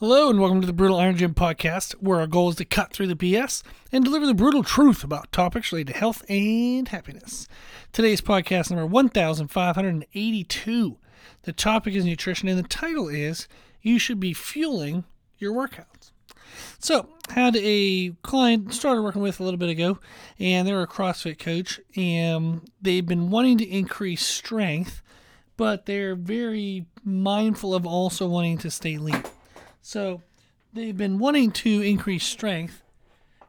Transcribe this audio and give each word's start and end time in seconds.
Hello, 0.00 0.28
and 0.30 0.40
welcome 0.40 0.62
to 0.62 0.66
the 0.66 0.72
Brutal 0.72 0.96
Iron 0.96 1.18
Gym 1.18 1.34
podcast, 1.34 1.92
where 2.00 2.20
our 2.20 2.26
goal 2.26 2.48
is 2.48 2.56
to 2.56 2.64
cut 2.64 2.90
through 2.90 3.08
the 3.08 3.14
BS 3.14 3.62
and 3.92 4.02
deliver 4.02 4.24
the 4.24 4.32
brutal 4.32 4.62
truth 4.62 5.04
about 5.04 5.30
topics 5.30 5.72
related 5.72 5.92
to 5.92 5.98
health 5.98 6.24
and 6.26 6.88
happiness. 6.88 7.46
Today's 7.92 8.22
podcast 8.22 8.70
number 8.70 8.86
1582. 8.86 10.96
The 11.42 11.52
topic 11.52 11.92
is 11.92 12.06
nutrition, 12.06 12.48
and 12.48 12.58
the 12.58 12.66
title 12.66 13.10
is 13.10 13.46
You 13.82 13.98
Should 13.98 14.20
Be 14.20 14.32
Fueling 14.32 15.04
Your 15.36 15.52
Workouts. 15.52 16.12
So, 16.78 17.10
had 17.28 17.58
a 17.60 18.12
client 18.22 18.72
started 18.72 19.02
working 19.02 19.20
with 19.20 19.38
a 19.38 19.42
little 19.42 19.58
bit 19.58 19.68
ago, 19.68 19.98
and 20.38 20.66
they're 20.66 20.80
a 20.80 20.86
CrossFit 20.86 21.38
coach, 21.38 21.78
and 21.94 22.62
they've 22.80 23.04
been 23.04 23.28
wanting 23.28 23.58
to 23.58 23.68
increase 23.68 24.24
strength, 24.24 25.02
but 25.58 25.84
they're 25.84 26.14
very 26.14 26.86
mindful 27.04 27.74
of 27.74 27.84
also 27.84 28.26
wanting 28.26 28.56
to 28.56 28.70
stay 28.70 28.96
lean. 28.96 29.24
So 29.82 30.22
they've 30.72 30.96
been 30.96 31.18
wanting 31.18 31.50
to 31.52 31.82
increase 31.82 32.24
strength 32.24 32.82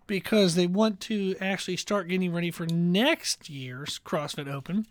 because 0.08 0.56
they 0.56 0.68
want 0.68 1.00
to 1.00 1.36
actually 1.40 1.78
start 1.78 2.10
getting 2.10 2.34
ready 2.34 2.52
for 2.52 2.66
next 2.66 3.50
year's 3.50 4.00
CrossFit 4.04 4.52
Open 4.52 4.86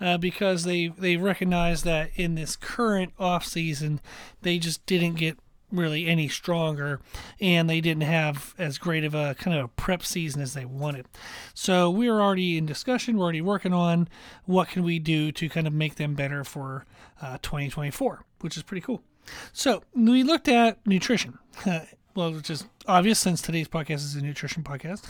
uh, 0.00 0.16
because 0.16 0.64
they 0.64 0.88
they 0.88 1.16
recognize 1.18 1.82
that 1.82 2.10
in 2.14 2.36
this 2.36 2.56
current 2.56 3.12
off 3.18 3.44
season 3.44 4.00
they 4.40 4.58
just 4.58 4.86
didn't 4.86 5.16
get 5.16 5.36
really 5.70 6.06
any 6.06 6.26
stronger 6.28 7.00
and 7.38 7.68
they 7.68 7.82
didn't 7.82 8.02
have 8.02 8.54
as 8.58 8.78
great 8.78 9.04
of 9.04 9.14
a 9.14 9.34
kind 9.34 9.58
of 9.58 9.64
a 9.66 9.68
prep 9.68 10.02
season 10.02 10.40
as 10.40 10.54
they 10.54 10.64
wanted. 10.64 11.06
So 11.54 11.90
we're 11.90 12.20
already 12.20 12.56
in 12.56 12.64
discussion 12.64 13.18
we're 13.18 13.24
already 13.24 13.42
working 13.42 13.74
on 13.74 14.08
what 14.46 14.68
can 14.68 14.82
we 14.82 14.98
do 14.98 15.32
to 15.32 15.48
kind 15.48 15.66
of 15.66 15.72
make 15.72 15.96
them 15.96 16.14
better 16.14 16.44
for 16.44 16.86
uh, 17.20 17.36
2024 17.42 18.24
which 18.40 18.56
is 18.56 18.62
pretty 18.62 18.80
cool 18.80 19.02
so 19.52 19.82
we 19.94 20.22
looked 20.22 20.48
at 20.48 20.84
nutrition. 20.86 21.38
well, 22.14 22.32
which 22.32 22.50
is 22.50 22.64
obvious 22.86 23.18
since 23.18 23.40
today's 23.40 23.68
podcast 23.68 23.96
is 23.96 24.16
a 24.16 24.22
nutrition 24.22 24.62
podcast. 24.62 25.04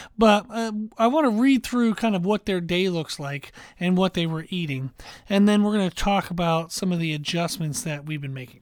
but 0.18 0.46
uh, 0.50 0.72
I 0.98 1.06
want 1.06 1.26
to 1.26 1.40
read 1.40 1.64
through 1.64 1.94
kind 1.94 2.16
of 2.16 2.24
what 2.24 2.46
their 2.46 2.60
day 2.60 2.88
looks 2.88 3.20
like 3.20 3.52
and 3.78 3.96
what 3.96 4.14
they 4.14 4.26
were 4.26 4.46
eating. 4.48 4.92
And 5.28 5.48
then 5.48 5.62
we're 5.62 5.76
going 5.76 5.90
to 5.90 5.96
talk 5.96 6.30
about 6.30 6.72
some 6.72 6.92
of 6.92 6.98
the 6.98 7.14
adjustments 7.14 7.82
that 7.82 8.06
we've 8.06 8.20
been 8.20 8.34
making. 8.34 8.60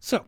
So, 0.00 0.24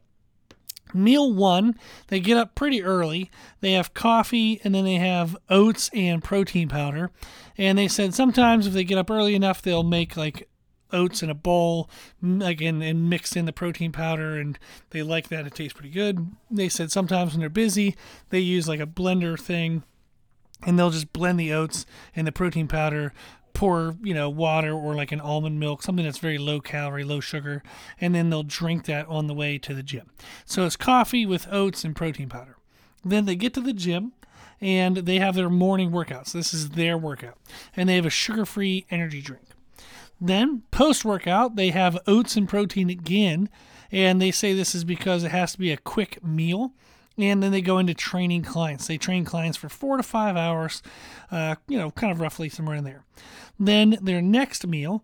meal 0.95 1.33
one, 1.33 1.79
they 2.09 2.21
get 2.21 2.37
up 2.37 2.55
pretty 2.55 2.83
early. 2.83 3.31
They 3.61 3.73
have 3.73 3.95
coffee 3.95 4.61
and 4.63 4.75
then 4.75 4.85
they 4.85 4.97
have 4.97 5.37
oats 5.49 5.91
and 5.95 6.23
protein 6.23 6.69
powder. 6.69 7.11
And 7.59 7.77
they 7.77 7.89
said 7.89 8.15
sometimes 8.15 8.67
if 8.67 8.73
they 8.73 8.85
get 8.85 8.99
up 8.99 9.11
early 9.11 9.35
enough, 9.35 9.63
they'll 9.63 9.83
make 9.83 10.17
like 10.17 10.49
oats 10.93 11.23
in 11.23 11.31
a 11.31 11.35
bowl, 11.35 11.91
again, 12.23 12.83
and 12.83 13.09
mix 13.09 13.37
in 13.37 13.45
the 13.45 13.53
protein 13.53 13.93
powder, 13.93 14.37
and 14.37 14.59
they 14.91 15.03
like 15.03 15.29
that. 15.29 15.47
It 15.47 15.55
tastes 15.55 15.73
pretty 15.73 15.91
good. 15.91 16.31
They 16.51 16.69
said 16.69 16.91
sometimes 16.91 17.33
when 17.33 17.41
they're 17.41 17.49
busy, 17.49 17.97
they 18.31 18.41
use 18.41 18.69
like 18.69 18.81
a 18.81 18.87
blender 18.87 19.39
thing, 19.39 19.83
and 20.67 20.79
they'll 20.79 20.91
just 20.91 21.13
blend 21.13 21.41
the 21.41 21.53
oats 21.53 21.87
and 22.15 22.27
the 22.27 22.33
protein 22.33 22.69
powder, 22.69 23.13
pour 23.53 23.97
you 24.03 24.15
know 24.15 24.31
water 24.31 24.73
or 24.73 24.95
like 24.95 25.13
an 25.13 25.21
almond 25.21 25.59
milk, 25.59 25.83
something 25.83 26.05
that's 26.05 26.19
very 26.19 26.39
low 26.39 26.61
calorie, 26.61 27.05
low 27.05 27.21
sugar, 27.21 27.63
and 28.01 28.15
then 28.15 28.31
they'll 28.31 28.43
drink 28.43 28.87
that 28.87 29.07
on 29.09 29.27
the 29.27 29.35
way 29.35 29.59
to 29.59 29.75
the 29.75 29.83
gym. 29.83 30.11
So 30.45 30.65
it's 30.65 30.77
coffee 30.77 31.27
with 31.27 31.49
oats 31.51 31.85
and 31.85 31.97
protein 31.97 32.29
powder. 32.29 32.57
Then 33.05 33.25
they 33.25 33.37
get 33.37 33.55
to 33.55 33.61
the 33.61 33.73
gym 33.73 34.13
and 34.61 34.99
they 34.99 35.19
have 35.19 35.35
their 35.35 35.51
morning 35.51 35.91
workouts. 35.91 36.33
This 36.33 36.53
is 36.53 36.71
their 36.71 36.99
workout. 36.99 37.39
And 37.77 37.89
they 37.89 37.97
have 37.97 38.07
a 38.07 38.11
sugar 38.11 38.45
free 38.45 38.87
energy 38.91 39.23
drink. 39.23 39.45
Then, 40.21 40.63
post 40.71 41.05
workout, 41.05 41.57
they 41.57 41.71
have 41.71 41.99
oats 42.07 42.37
and 42.37 42.49
protein 42.49 42.91
again, 42.91 43.49
and 43.91 44.21
they 44.21 44.31
say 44.31 44.53
this 44.53 44.75
is 44.75 44.85
because 44.85 45.25
it 45.25 45.31
has 45.31 45.53
to 45.53 45.59
be 45.59 45.73
a 45.73 45.77
quick 45.77 46.23
meal. 46.23 46.73
And 47.19 47.43
then 47.43 47.53
they 47.53 47.61
go 47.61 47.79
into 47.79 47.93
training 47.93 48.43
clients. 48.43 48.87
They 48.87 48.97
train 48.97 49.25
clients 49.25 49.59
for 49.59 49.69
four 49.69 49.97
to 49.97 50.03
five 50.03 50.37
hours, 50.37 50.83
uh, 51.31 51.57
you 51.69 51.77
know, 51.77 51.91
kind 51.91 52.13
of 52.13 52.21
roughly 52.21 52.49
somewhere 52.49 52.77
in 52.77 52.85
there. 52.85 53.05
Then 53.59 53.99
their 54.01 54.23
next 54.23 54.67
meal 54.67 55.03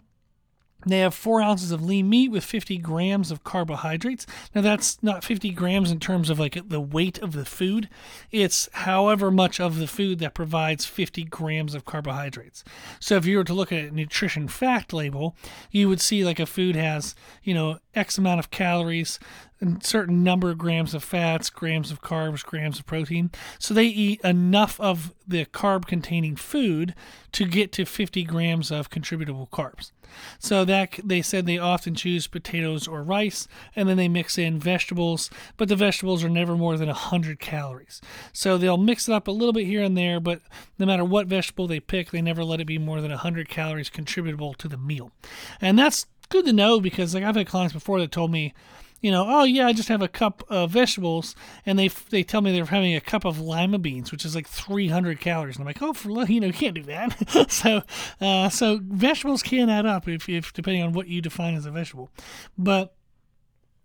they 0.93 1.01
have 1.01 1.15
four 1.15 1.41
ounces 1.41 1.71
of 1.73 1.85
lean 1.85 2.09
meat 2.09 2.31
with 2.31 2.45
50 2.45 2.79
grams 2.79 3.31
of 3.31 3.45
carbohydrates. 3.45 4.27
Now, 4.55 4.61
that's 4.61 5.03
not 5.03 5.25
50 5.25 5.51
grams 5.51 5.91
in 5.91 5.99
terms 5.99 6.31
of 6.31 6.39
like 6.39 6.69
the 6.69 6.81
weight 6.81 7.19
of 7.19 7.33
the 7.33 7.45
food, 7.45 7.89
it's 8.31 8.69
however 8.73 9.31
much 9.31 9.61
of 9.61 9.79
the 9.79 9.87
food 9.87 10.19
that 10.21 10.35
provides 10.35 10.87
50 10.87 11.25
grams 11.25 11.75
of 11.75 11.85
carbohydrates. 11.85 12.63
So, 13.01 13.17
if 13.17 13.27
you 13.27 13.39
were 13.39 13.45
to 13.45 13.55
look 13.55 13.73
at 13.73 13.85
a 13.85 13.91
nutrition 13.91 14.49
fact 14.49 14.93
label, 14.93 15.37
you 15.71 15.89
would 15.89 16.01
see 16.01 16.25
like 16.25 16.39
a 16.39 16.47
food 16.47 16.77
has, 16.77 17.15
you 17.43 17.55
know, 17.55 17.79
X 17.95 18.19
amount 18.19 18.39
of 18.39 18.51
calories, 18.51 19.19
a 19.63 19.79
certain 19.83 20.23
number 20.23 20.51
of 20.51 20.59
grams 20.59 20.95
of 20.95 21.03
fats, 21.03 21.49
grams 21.49 21.91
of 21.91 22.03
carbs, 22.03 22.45
grams 22.45 22.79
of 22.79 22.87
protein. 22.87 23.31
So 23.59 23.73
they 23.73 23.87
eat 23.87 24.21
enough 24.21 24.79
of 24.81 25.15
the 25.27 25.47
carb 25.47 25.87
containing 25.87 26.37
food 26.37 26.95
to 27.33 27.45
get 27.47 27.73
to 27.73 27.85
50 27.85 28.25
grams 28.25 28.71
of 28.71 28.91
contributable 28.91 29.49
carbs. 29.51 29.93
So 30.39 30.65
that 30.65 30.99
they 31.03 31.23
said 31.23 31.47
they 31.47 31.59
often 31.59 31.95
choose 31.95 32.27
potatoes 32.27 32.87
or 32.87 33.03
rice 33.03 33.49
and 33.75 33.89
then 33.89 33.97
they 33.97 34.09
mix 34.09 34.39
in 34.39 34.59
vegetables, 34.59 35.31
but 35.57 35.69
the 35.69 35.77
vegetables 35.77 36.25
are 36.25 36.29
never 36.29 36.57
more 36.57 36.77
than 36.77 36.89
100 36.89 37.39
calories. 37.41 38.01
So 38.33 38.59
they'll 38.59 38.77
mix 38.77 39.09
it 39.09 39.15
up 39.15 39.29
a 39.29 39.33
little 39.33 39.53
bit 39.53 39.67
here 39.67 39.83
and 39.83 39.97
there, 39.97 40.21
but 40.21 40.41
no 40.79 40.87
matter 40.87 41.05
what 41.05 41.27
vegetable 41.27 41.67
they 41.67 41.81
pick, 41.81 42.11
they 42.11 42.23
never 42.23 42.45
let 42.45 42.61
it 42.61 42.67
be 42.67 42.79
more 42.79 43.01
than 43.01 43.11
100 43.11 43.49
calories 43.49 43.91
contributable 43.91 44.55
to 44.55 44.69
the 44.69 44.79
meal. 44.79 45.13
And 45.61 45.79
that's 45.79 46.07
good 46.29 46.45
to 46.45 46.53
know 46.53 46.81
because 46.81 47.15
like 47.15 47.25
I've 47.25 47.37
had 47.37 47.47
clients 47.47 47.73
before 47.73 48.01
that 48.01 48.11
told 48.11 48.31
me 48.31 48.53
you 49.01 49.11
know, 49.11 49.27
oh 49.29 49.45
yeah, 49.45 49.67
I 49.67 49.73
just 49.73 49.89
have 49.89 50.03
a 50.03 50.09
cup 50.09 50.43
of 50.49 50.71
vegetables, 50.71 51.35
and 51.65 51.79
they 51.79 51.89
they 51.89 52.23
tell 52.23 52.41
me 52.41 52.53
they're 52.53 52.65
having 52.65 52.95
a 52.95 53.01
cup 53.01 53.25
of 53.25 53.41
lima 53.41 53.79
beans, 53.79 54.11
which 54.11 54.25
is 54.25 54.35
like 54.35 54.49
300 54.49 55.21
calories, 55.21 55.57
and 55.57 55.63
I'm 55.63 55.67
like, 55.67 55.83
oh, 55.83 55.93
for 55.93 56.11
you 56.25 56.41
know, 56.41 56.47
you 56.47 56.53
can't 56.53 56.75
do 56.75 56.83
that. 56.85 57.51
so, 57.51 57.83
uh, 58.21 58.49
so 58.49 58.81
vegetables 58.83 59.43
can 59.43 59.69
add 59.69 59.87
up 59.87 60.09
if, 60.09 60.29
if 60.29 60.53
depending 60.53 60.83
on 60.83 60.93
what 60.93 61.09
you 61.09 61.21
define 61.21 61.55
as 61.55 61.67
a 61.67 61.71
vegetable, 61.71 62.11
but 62.57 62.97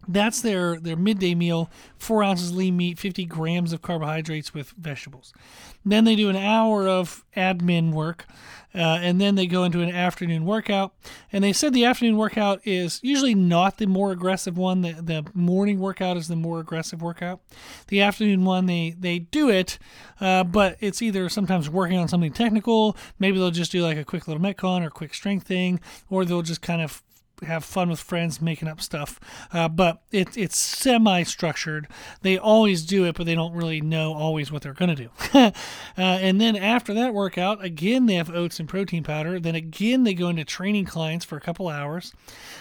that's 0.08 0.42
their 0.42 0.80
their 0.80 0.96
midday 0.96 1.36
meal 1.36 1.70
four 1.98 2.24
ounces 2.24 2.52
lean 2.54 2.76
meat 2.76 2.98
50 2.98 3.26
grams 3.26 3.74
of 3.74 3.82
carbohydrates 3.82 4.54
with 4.54 4.72
vegetables. 4.72 5.34
Then 5.86 6.06
they 6.06 6.16
do 6.16 6.30
an 6.30 6.36
hour 6.36 6.88
of 6.88 7.26
admin 7.36 7.92
work 7.92 8.26
uh, 8.74 9.00
and 9.02 9.20
then 9.20 9.36
they 9.36 9.48
go 9.48 9.64
into 9.64 9.82
an 9.82 9.90
afternoon 9.90 10.46
workout. 10.46 10.94
And 11.32 11.44
they 11.44 11.54
said 11.54 11.74
the 11.74 11.86
afternoon 11.86 12.18
workout 12.18 12.62
is 12.66 13.00
usually 13.04 13.36
not 13.36 13.78
the 13.78 13.88
more 13.88 14.12
aggressive 14.12 14.58
one. 14.58 14.82
The, 14.82 14.94
the 14.94 15.26
morning 15.34 15.80
workout 15.80 16.18
is 16.18 16.28
the 16.28 16.36
more 16.36 16.59
aggressive 16.59 17.02
workout. 17.02 17.42
The 17.88 18.02
afternoon 18.02 18.46
one 18.46 18.66
they 18.66 18.96
they 18.98 19.20
do 19.20 19.50
it 19.50 19.78
uh, 20.22 20.44
but 20.44 20.78
it's 20.80 21.02
either 21.02 21.28
sometimes 21.28 21.70
working 21.70 21.98
on 21.98 22.08
something 22.08 22.32
technical. 22.32 22.96
Maybe 23.20 23.38
they'll 23.40 23.52
just 23.52 23.72
do 23.72 23.82
like 23.82 23.98
a 23.98 24.06
quick 24.06 24.28
little 24.28 24.42
metcon 24.42 24.86
or 24.86 24.90
quick 24.90 25.14
strength 25.14 25.48
thing 25.48 25.80
or 26.09 26.24
they'll 26.24 26.44
just 26.44 26.62
kind 26.62 26.82
of 26.82 27.02
have 27.44 27.63
fun 27.63 27.90
with 27.90 28.00
friends 28.00 28.41
making 28.41 28.68
up 28.68 28.81
stuff. 28.81 29.19
Uh, 29.52 29.68
but 29.68 30.02
it, 30.12 30.38
it's 30.38 30.57
semi 30.57 31.24
structured. 31.24 31.88
They 32.22 32.38
always 32.38 32.85
do 32.85 33.06
it, 33.06 33.16
but 33.16 33.25
they 33.25 33.35
don't 33.35 33.53
really 33.53 33.81
know 33.81 34.13
always 34.13 34.52
what 34.52 34.62
they're 34.62 34.74
going 34.74 34.96
to 34.96 35.03
do. 35.03 35.09
uh, 35.34 35.52
and 35.97 36.40
then 36.40 36.56
after 36.56 36.94
that 36.94 37.13
workout, 37.13 37.63
again, 37.63 38.06
they 38.06 38.16
have 38.16 38.29
oats 38.29 38.59
and 38.59 38.69
protein 38.69 39.03
powder. 39.03 39.40
Then 39.40 39.56
again, 39.56 40.03
they 40.03 40.13
go 40.13 40.29
into 40.29 40.46
training 40.46 40.85
clients 40.85 41.25
for 41.25 41.38
a 41.38 41.41
couple 41.41 41.68
hours. 41.68 42.13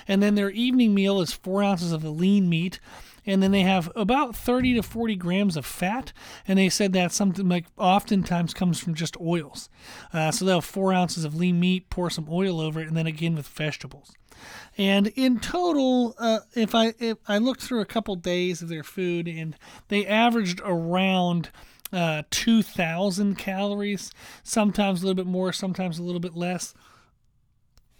And 0.08 0.22
then 0.22 0.34
their 0.34 0.50
evening 0.50 0.94
meal 0.94 1.20
is 1.20 1.32
four 1.32 1.62
ounces 1.62 1.92
of 1.92 2.02
the 2.02 2.10
lean 2.10 2.48
meat 2.48 2.80
and 3.26 3.42
then 3.42 3.50
they 3.50 3.62
have 3.62 3.90
about 3.94 4.34
30 4.34 4.74
to 4.74 4.82
40 4.82 5.16
grams 5.16 5.56
of 5.56 5.66
fat. 5.66 6.12
And 6.46 6.58
they 6.58 6.68
said 6.68 6.92
that 6.94 7.12
something 7.12 7.48
like 7.48 7.66
oftentimes 7.76 8.54
comes 8.54 8.78
from 8.78 8.94
just 8.94 9.16
oils. 9.20 9.68
Uh, 10.12 10.30
so 10.30 10.44
they'll 10.44 10.56
have 10.56 10.64
four 10.64 10.92
ounces 10.92 11.24
of 11.24 11.34
lean 11.34 11.60
meat 11.60 11.90
pour 11.90 12.10
some 12.10 12.26
oil 12.30 12.60
over 12.60 12.80
it 12.80 12.88
and 12.88 12.96
then 12.96 13.06
again 13.06 13.34
with 13.34 13.48
vegetables. 13.48 14.12
And 14.78 15.08
in 15.08 15.40
total, 15.40 16.14
uh, 16.18 16.40
if 16.54 16.74
I 16.74 16.94
if 16.98 17.18
I 17.28 17.38
looked 17.38 17.62
through 17.62 17.80
a 17.80 17.86
couple 17.86 18.16
days 18.16 18.62
of 18.62 18.68
their 18.68 18.82
food, 18.82 19.28
and 19.28 19.54
they 19.88 20.06
averaged 20.06 20.62
around 20.64 21.50
uh, 21.92 22.22
2,000 22.30 23.36
calories, 23.36 24.12
sometimes 24.42 25.02
a 25.02 25.06
little 25.06 25.22
bit 25.22 25.30
more, 25.30 25.52
sometimes 25.52 25.98
a 25.98 26.02
little 26.02 26.20
bit 26.20 26.34
less. 26.34 26.74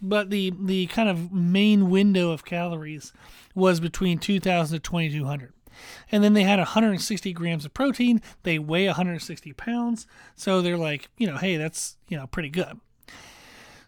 But 0.02 0.30
the 0.30 0.52
the 0.58 0.86
kind 0.86 1.08
of 1.08 1.32
main 1.32 1.90
window 1.90 2.30
of 2.30 2.44
calories 2.44 3.12
was 3.54 3.80
between 3.80 4.18
2,000 4.18 4.76
to 4.76 4.80
2,200. 4.80 5.52
And 6.10 6.22
then 6.22 6.34
they 6.34 6.42
had 6.42 6.58
160 6.58 7.32
grams 7.32 7.64
of 7.64 7.74
protein. 7.74 8.20
They 8.42 8.58
weigh 8.58 8.86
160 8.86 9.52
pounds. 9.54 10.06
So 10.34 10.62
they're 10.62 10.76
like, 10.76 11.08
you 11.16 11.26
know, 11.26 11.36
hey, 11.36 11.56
that's, 11.56 11.96
you 12.08 12.16
know, 12.16 12.26
pretty 12.26 12.50
good. 12.50 12.78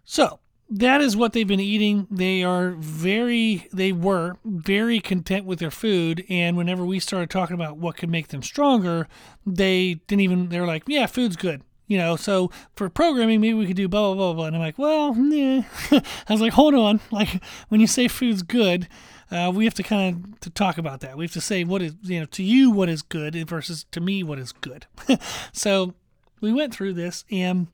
So 0.05 0.41
that 0.71 1.01
is 1.01 1.17
what 1.17 1.33
they've 1.33 1.47
been 1.47 1.61
eating. 1.61 2.07
They 2.11 2.43
are 2.43 2.71
very, 2.71 3.69
they 3.73 3.93
were 3.93 4.37
very 4.45 5.01
content 5.01 5.45
with 5.45 5.59
their 5.59 5.71
food. 5.71 6.25
And 6.29 6.57
whenever 6.57 6.85
we 6.85 6.99
started 6.99 7.31
talking 7.31 7.55
about 7.55 7.77
what 7.77 7.97
could 7.97 8.11
make 8.11 8.29
them 8.29 8.43
stronger, 8.43 9.07
they 9.45 9.95
didn't 10.07 10.21
even, 10.21 10.49
they 10.49 10.61
were 10.61 10.67
like, 10.67 10.85
yeah, 10.87 11.07
food's 11.07 11.37
good. 11.37 11.63
You 11.93 11.99
know, 11.99 12.17
so 12.17 12.51
for 12.75 12.89
programming, 12.89 13.43
maybe 13.43 13.53
we 13.53 13.67
could 13.67 13.77
do 13.77 13.87
blah, 13.87 14.15
blah, 14.15 14.15
blah, 14.15 14.33
blah. 14.33 14.47
And 14.47 14.57
I'm 14.57 14.63
like, 14.63 14.79
well, 14.79 15.15
yeah. 15.15 15.65
I 15.91 16.33
was 16.33 16.41
like, 16.41 16.55
hold 16.55 16.75
on. 16.75 17.01
Like, 17.11 17.43
when 17.69 17.83
you 17.83 17.87
say 17.87 18.09
food's 18.09 18.43
good, 18.43 18.89
uh, 19.31 19.53
we 19.55 19.67
have 19.67 19.75
to 19.75 19.83
kind 19.83 20.25
of 20.25 20.41
to 20.41 20.49
talk 20.49 20.79
about 20.79 21.01
that. 21.01 21.19
We 21.19 21.27
have 21.27 21.33
to 21.33 21.43
say 21.43 21.65
what 21.65 21.83
is, 21.83 21.95
you 22.01 22.21
know, 22.21 22.25
to 22.25 22.43
you, 22.43 22.71
what 22.71 22.89
is 22.89 23.03
good 23.03 23.35
versus 23.47 23.85
to 23.91 24.01
me, 24.01 24.23
what 24.23 24.39
is 24.39 24.53
good. 24.53 24.87
so 25.53 25.93
we 26.41 26.51
went 26.51 26.75
through 26.75 26.95
this, 26.95 27.27
and 27.31 27.67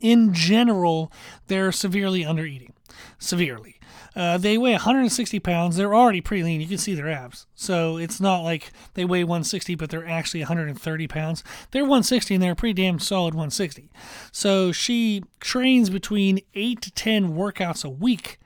in 0.00 0.32
general, 0.32 1.10
they're 1.48 1.72
severely 1.72 2.24
under 2.24 2.44
eating. 2.44 2.74
Severely. 3.18 3.80
Uh, 4.14 4.36
they 4.38 4.58
weigh 4.58 4.72
160 4.72 5.40
pounds. 5.40 5.76
They're 5.76 5.94
already 5.94 6.20
pretty 6.20 6.42
lean. 6.42 6.60
You 6.60 6.66
can 6.66 6.78
see 6.78 6.94
their 6.94 7.10
abs. 7.10 7.46
So 7.54 7.96
it's 7.96 8.20
not 8.20 8.42
like 8.42 8.70
they 8.94 9.04
weigh 9.04 9.24
160, 9.24 9.74
but 9.74 9.90
they're 9.90 10.06
actually 10.06 10.40
130 10.40 11.08
pounds. 11.08 11.42
They're 11.70 11.82
160 11.82 12.34
and 12.34 12.42
they're 12.42 12.54
pretty 12.54 12.82
damn 12.82 12.98
solid 12.98 13.34
160. 13.34 13.90
So 14.30 14.72
she 14.72 15.22
trains 15.40 15.90
between 15.90 16.40
8 16.54 16.80
to 16.82 16.90
10 16.90 17.34
workouts 17.34 17.84
a 17.84 17.90
week 17.90 18.38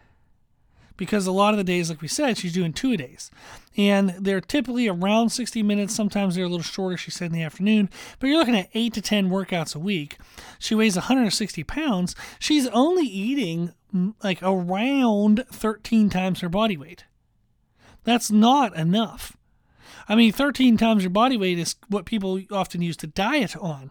because 0.96 1.26
a 1.26 1.32
lot 1.32 1.52
of 1.52 1.58
the 1.58 1.64
days, 1.64 1.90
like 1.90 2.00
we 2.00 2.08
said, 2.08 2.38
she's 2.38 2.52
doing 2.52 2.72
two 2.72 2.92
a 2.92 2.96
days. 2.96 3.30
And 3.76 4.14
they're 4.18 4.40
typically 4.40 4.88
around 4.88 5.30
60 5.30 5.62
minutes. 5.62 5.94
Sometimes 5.94 6.34
they're 6.34 6.46
a 6.46 6.48
little 6.48 6.62
shorter, 6.62 6.96
she 6.96 7.10
said, 7.10 7.26
in 7.26 7.32
the 7.32 7.42
afternoon. 7.42 7.90
But 8.18 8.28
you're 8.28 8.38
looking 8.38 8.56
at 8.56 8.70
8 8.72 8.94
to 8.94 9.02
10 9.02 9.28
workouts 9.28 9.76
a 9.76 9.78
week. 9.78 10.18
She 10.58 10.74
weighs 10.74 10.96
160 10.96 11.64
pounds. 11.64 12.14
She's 12.38 12.66
only 12.68 13.04
eating 13.04 13.72
like 14.22 14.38
around 14.43 15.44
13 15.50 16.10
times 16.10 16.40
her 16.40 16.48
body 16.48 16.76
weight. 16.76 17.04
That's 18.04 18.31
not 18.31 18.76
enough. 18.76 19.37
I 20.08 20.14
mean, 20.14 20.32
13 20.32 20.76
times 20.76 21.02
your 21.02 21.10
body 21.10 21.37
weight 21.37 21.58
is 21.58 21.75
what 21.88 22.04
people 22.04 22.40
often 22.50 22.82
use 22.82 22.96
to 22.98 23.06
diet 23.06 23.56
on 23.56 23.90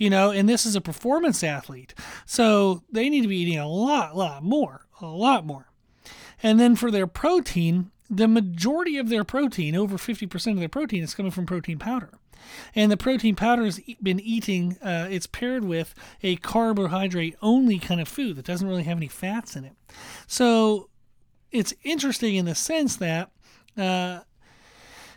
you 0.00 0.08
know, 0.08 0.30
and 0.30 0.48
this 0.48 0.64
is 0.64 0.74
a 0.74 0.80
performance 0.80 1.44
athlete. 1.44 1.94
So 2.24 2.82
they 2.90 3.10
need 3.10 3.20
to 3.20 3.28
be 3.28 3.36
eating 3.36 3.58
a 3.58 3.68
lot, 3.68 4.16
lot 4.16 4.42
more, 4.42 4.86
a 4.98 5.06
lot 5.06 5.44
more. 5.44 5.70
And 6.42 6.58
then 6.58 6.74
for 6.74 6.90
their 6.90 7.06
protein, 7.06 7.90
the 8.08 8.26
majority 8.26 8.96
of 8.96 9.10
their 9.10 9.24
protein, 9.24 9.76
over 9.76 9.98
50% 9.98 10.52
of 10.52 10.58
their 10.58 10.70
protein, 10.70 11.02
is 11.02 11.14
coming 11.14 11.30
from 11.30 11.44
protein 11.44 11.78
powder. 11.78 12.12
And 12.74 12.90
the 12.90 12.96
protein 12.96 13.36
powder 13.36 13.64
has 13.64 13.80
been 14.02 14.20
eating, 14.20 14.76
uh, 14.82 15.08
it's 15.10 15.26
paired 15.26 15.64
with 15.64 15.94
a 16.22 16.36
carbohydrate 16.36 17.36
only 17.42 17.78
kind 17.78 18.00
of 18.00 18.08
food 18.08 18.36
that 18.36 18.44
doesn't 18.44 18.68
really 18.68 18.84
have 18.84 18.96
any 18.96 19.08
fats 19.08 19.56
in 19.56 19.64
it. 19.64 19.74
So 20.26 20.88
it's 21.50 21.74
interesting 21.82 22.36
in 22.36 22.44
the 22.44 22.54
sense 22.54 22.96
that 22.96 23.30
uh, 23.76 24.20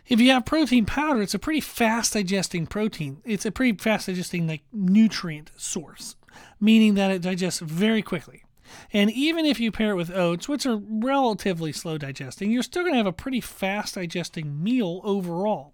if 0.06 0.20
you 0.20 0.30
have 0.30 0.44
protein 0.44 0.84
powder, 0.84 1.22
it's 1.22 1.34
a 1.34 1.38
pretty 1.38 1.60
fast 1.60 2.12
digesting 2.12 2.66
protein. 2.66 3.22
It's 3.24 3.46
a 3.46 3.52
pretty 3.52 3.76
fast 3.78 4.06
digesting 4.06 4.46
like 4.46 4.62
nutrient 4.72 5.50
source, 5.56 6.16
meaning 6.60 6.94
that 6.94 7.10
it 7.10 7.22
digests 7.22 7.60
very 7.60 8.02
quickly. 8.02 8.44
And 8.92 9.10
even 9.10 9.44
if 9.44 9.60
you 9.60 9.70
pair 9.70 9.92
it 9.92 9.96
with 9.96 10.10
oats, 10.10 10.48
which 10.48 10.66
are 10.66 10.80
relatively 10.88 11.72
slow 11.72 11.98
digesting, 11.98 12.50
you're 12.50 12.62
still 12.62 12.82
going 12.82 12.94
to 12.94 12.98
have 12.98 13.06
a 13.06 13.12
pretty 13.12 13.40
fast 13.40 13.94
digesting 13.94 14.62
meal 14.62 15.00
overall. 15.04 15.73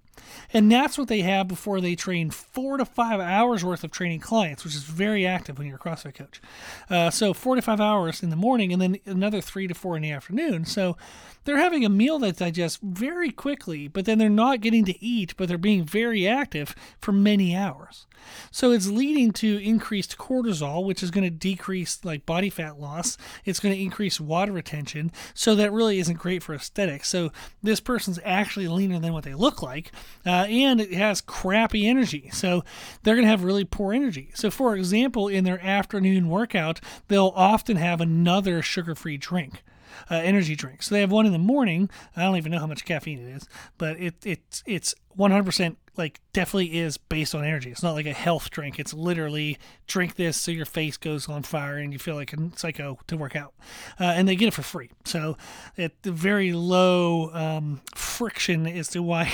And 0.53 0.71
that's 0.71 0.99
what 0.99 1.09
they 1.09 1.21
have 1.23 1.49
before 1.49 1.81
they 1.81 1.95
train 1.95 2.31
four 2.31 2.77
to 2.77 2.85
five 2.85 3.21
hours 3.21 3.65
worth 3.65 3.85
of 3.85 3.91
training 3.91 4.21
clients, 4.21 4.65
which 4.65 4.75
is 4.75 4.83
very 4.83 5.27
active 5.27 5.59
when 5.59 5.67
you're 5.67 5.77
a 5.77 5.81
CrossFit 5.81 6.15
coach. 6.15 6.41
Uh, 6.89 7.11
so, 7.11 7.33
four 7.33 7.57
to 7.57 7.63
five 7.63 7.81
hours 7.81 8.23
in 8.23 8.31
the 8.31 8.37
morning 8.37 8.73
and 8.73 8.81
then 8.81 8.99
another 9.07 9.41
three 9.41 9.67
to 9.67 9.75
four 9.75 9.97
in 9.97 10.03
the 10.03 10.11
afternoon. 10.11 10.65
So, 10.65 10.97
they're 11.45 11.57
having 11.57 11.85
a 11.85 11.89
meal 11.89 12.19
that 12.21 12.37
digests 12.37 12.79
very 12.83 13.31
quickly, 13.31 13.89
but 13.89 14.05
then 14.05 14.19
they're 14.19 14.29
not 14.29 14.61
getting 14.61 14.85
to 14.85 15.05
eat, 15.05 15.35
but 15.37 15.49
they're 15.49 15.59
being 15.59 15.85
very 15.85 16.29
active 16.29 16.75
for 16.99 17.13
many 17.13 17.57
hours. 17.57 18.07
So 18.51 18.71
it's 18.73 18.89
leading 18.89 19.33
to 19.33 19.63
increased 19.63 20.19
cortisol, 20.19 20.85
which 20.85 21.03
is 21.03 21.11
going 21.11 21.25
to 21.25 21.31
decrease 21.31 22.05
like 22.05 22.27
body 22.27 22.51
fat 22.51 22.79
loss. 22.79 23.17
It's 23.45 23.61
going 23.61 23.75
to 23.75 23.81
increase 23.81 24.21
water 24.21 24.53
retention. 24.53 25.13
So 25.35 25.55
that 25.55 25.73
really 25.73 25.99
isn't 25.99 26.19
great 26.19 26.43
for 26.43 26.55
aesthetics. 26.55 27.09
So 27.09 27.33
this 27.63 27.81
person's 27.81 28.19
actually 28.25 28.69
leaner 28.69 28.99
than 28.99 29.13
what 29.13 29.25
they 29.25 29.35
look 29.35 29.63
like, 29.63 29.93
uh, 30.27 30.47
and 30.49 30.81
it 30.81 30.93
has 30.93 31.21
crappy 31.21 31.87
energy. 31.87 32.31
So 32.33 32.65
they're 33.03 33.15
going 33.15 33.25
to 33.25 33.31
have 33.31 33.45
really 33.45 33.65
poor 33.65 33.93
energy. 33.93 34.31
So 34.35 34.51
for 34.51 34.77
example, 34.77 35.29
in 35.29 35.45
their 35.45 35.61
afternoon 35.61 36.29
workout, 36.29 36.81
they'll 37.09 37.33
often 37.35 37.77
have 37.77 38.01
another 38.01 38.63
sugar-free 38.63 39.19
drink 39.19 39.63
uh, 40.11 40.17
energy 40.17 40.55
drink. 40.57 40.83
So 40.83 40.95
they 40.95 41.01
have 41.01 41.13
one 41.13 41.27
in 41.27 41.33
the 41.33 41.39
morning. 41.39 41.91
I 42.17 42.23
don't 42.23 42.37
even 42.37 42.53
know 42.53 42.59
how 42.59 42.67
much 42.67 42.85
caffeine 42.85 43.19
it 43.19 43.37
is, 43.37 43.49
but 43.79 44.01
it 44.01 44.15
it's 44.25 44.63
it's 44.67 44.95
100% 45.19 45.77
like 45.97 46.21
definitely 46.33 46.79
is 46.79 46.97
based 46.97 47.35
on 47.35 47.45
energy. 47.45 47.71
It's 47.71 47.83
not 47.83 47.93
like 47.93 48.07
a 48.07 48.13
health 48.13 48.51
drink. 48.51 48.79
It's 48.79 48.95
literally 48.95 49.59
drink 49.87 50.15
this 50.15 50.37
so 50.37 50.51
your 50.51 50.65
face 50.65 50.97
goes 50.97 51.29
on 51.29 51.43
fire 51.43 51.77
and 51.77 51.93
you 51.93 51.99
feel 51.99 52.15
like 52.15 52.33
a 52.33 52.51
psycho 52.57 52.99
to 53.09 53.17
work 53.17 53.37
out. 53.37 53.53
Uh, 53.99 54.05
and 54.05 54.27
they 54.27 54.37
get 54.37 54.49
it 54.49 54.55
for 54.55 54.63
free. 54.63 54.91
So 55.05 55.37
at 55.77 56.03
the 56.03 56.13
very 56.13 56.53
low 56.53 57.31
um, 57.33 57.83
friction 57.95 58.67
as 58.67 58.89
to 58.89 59.03
why 59.03 59.31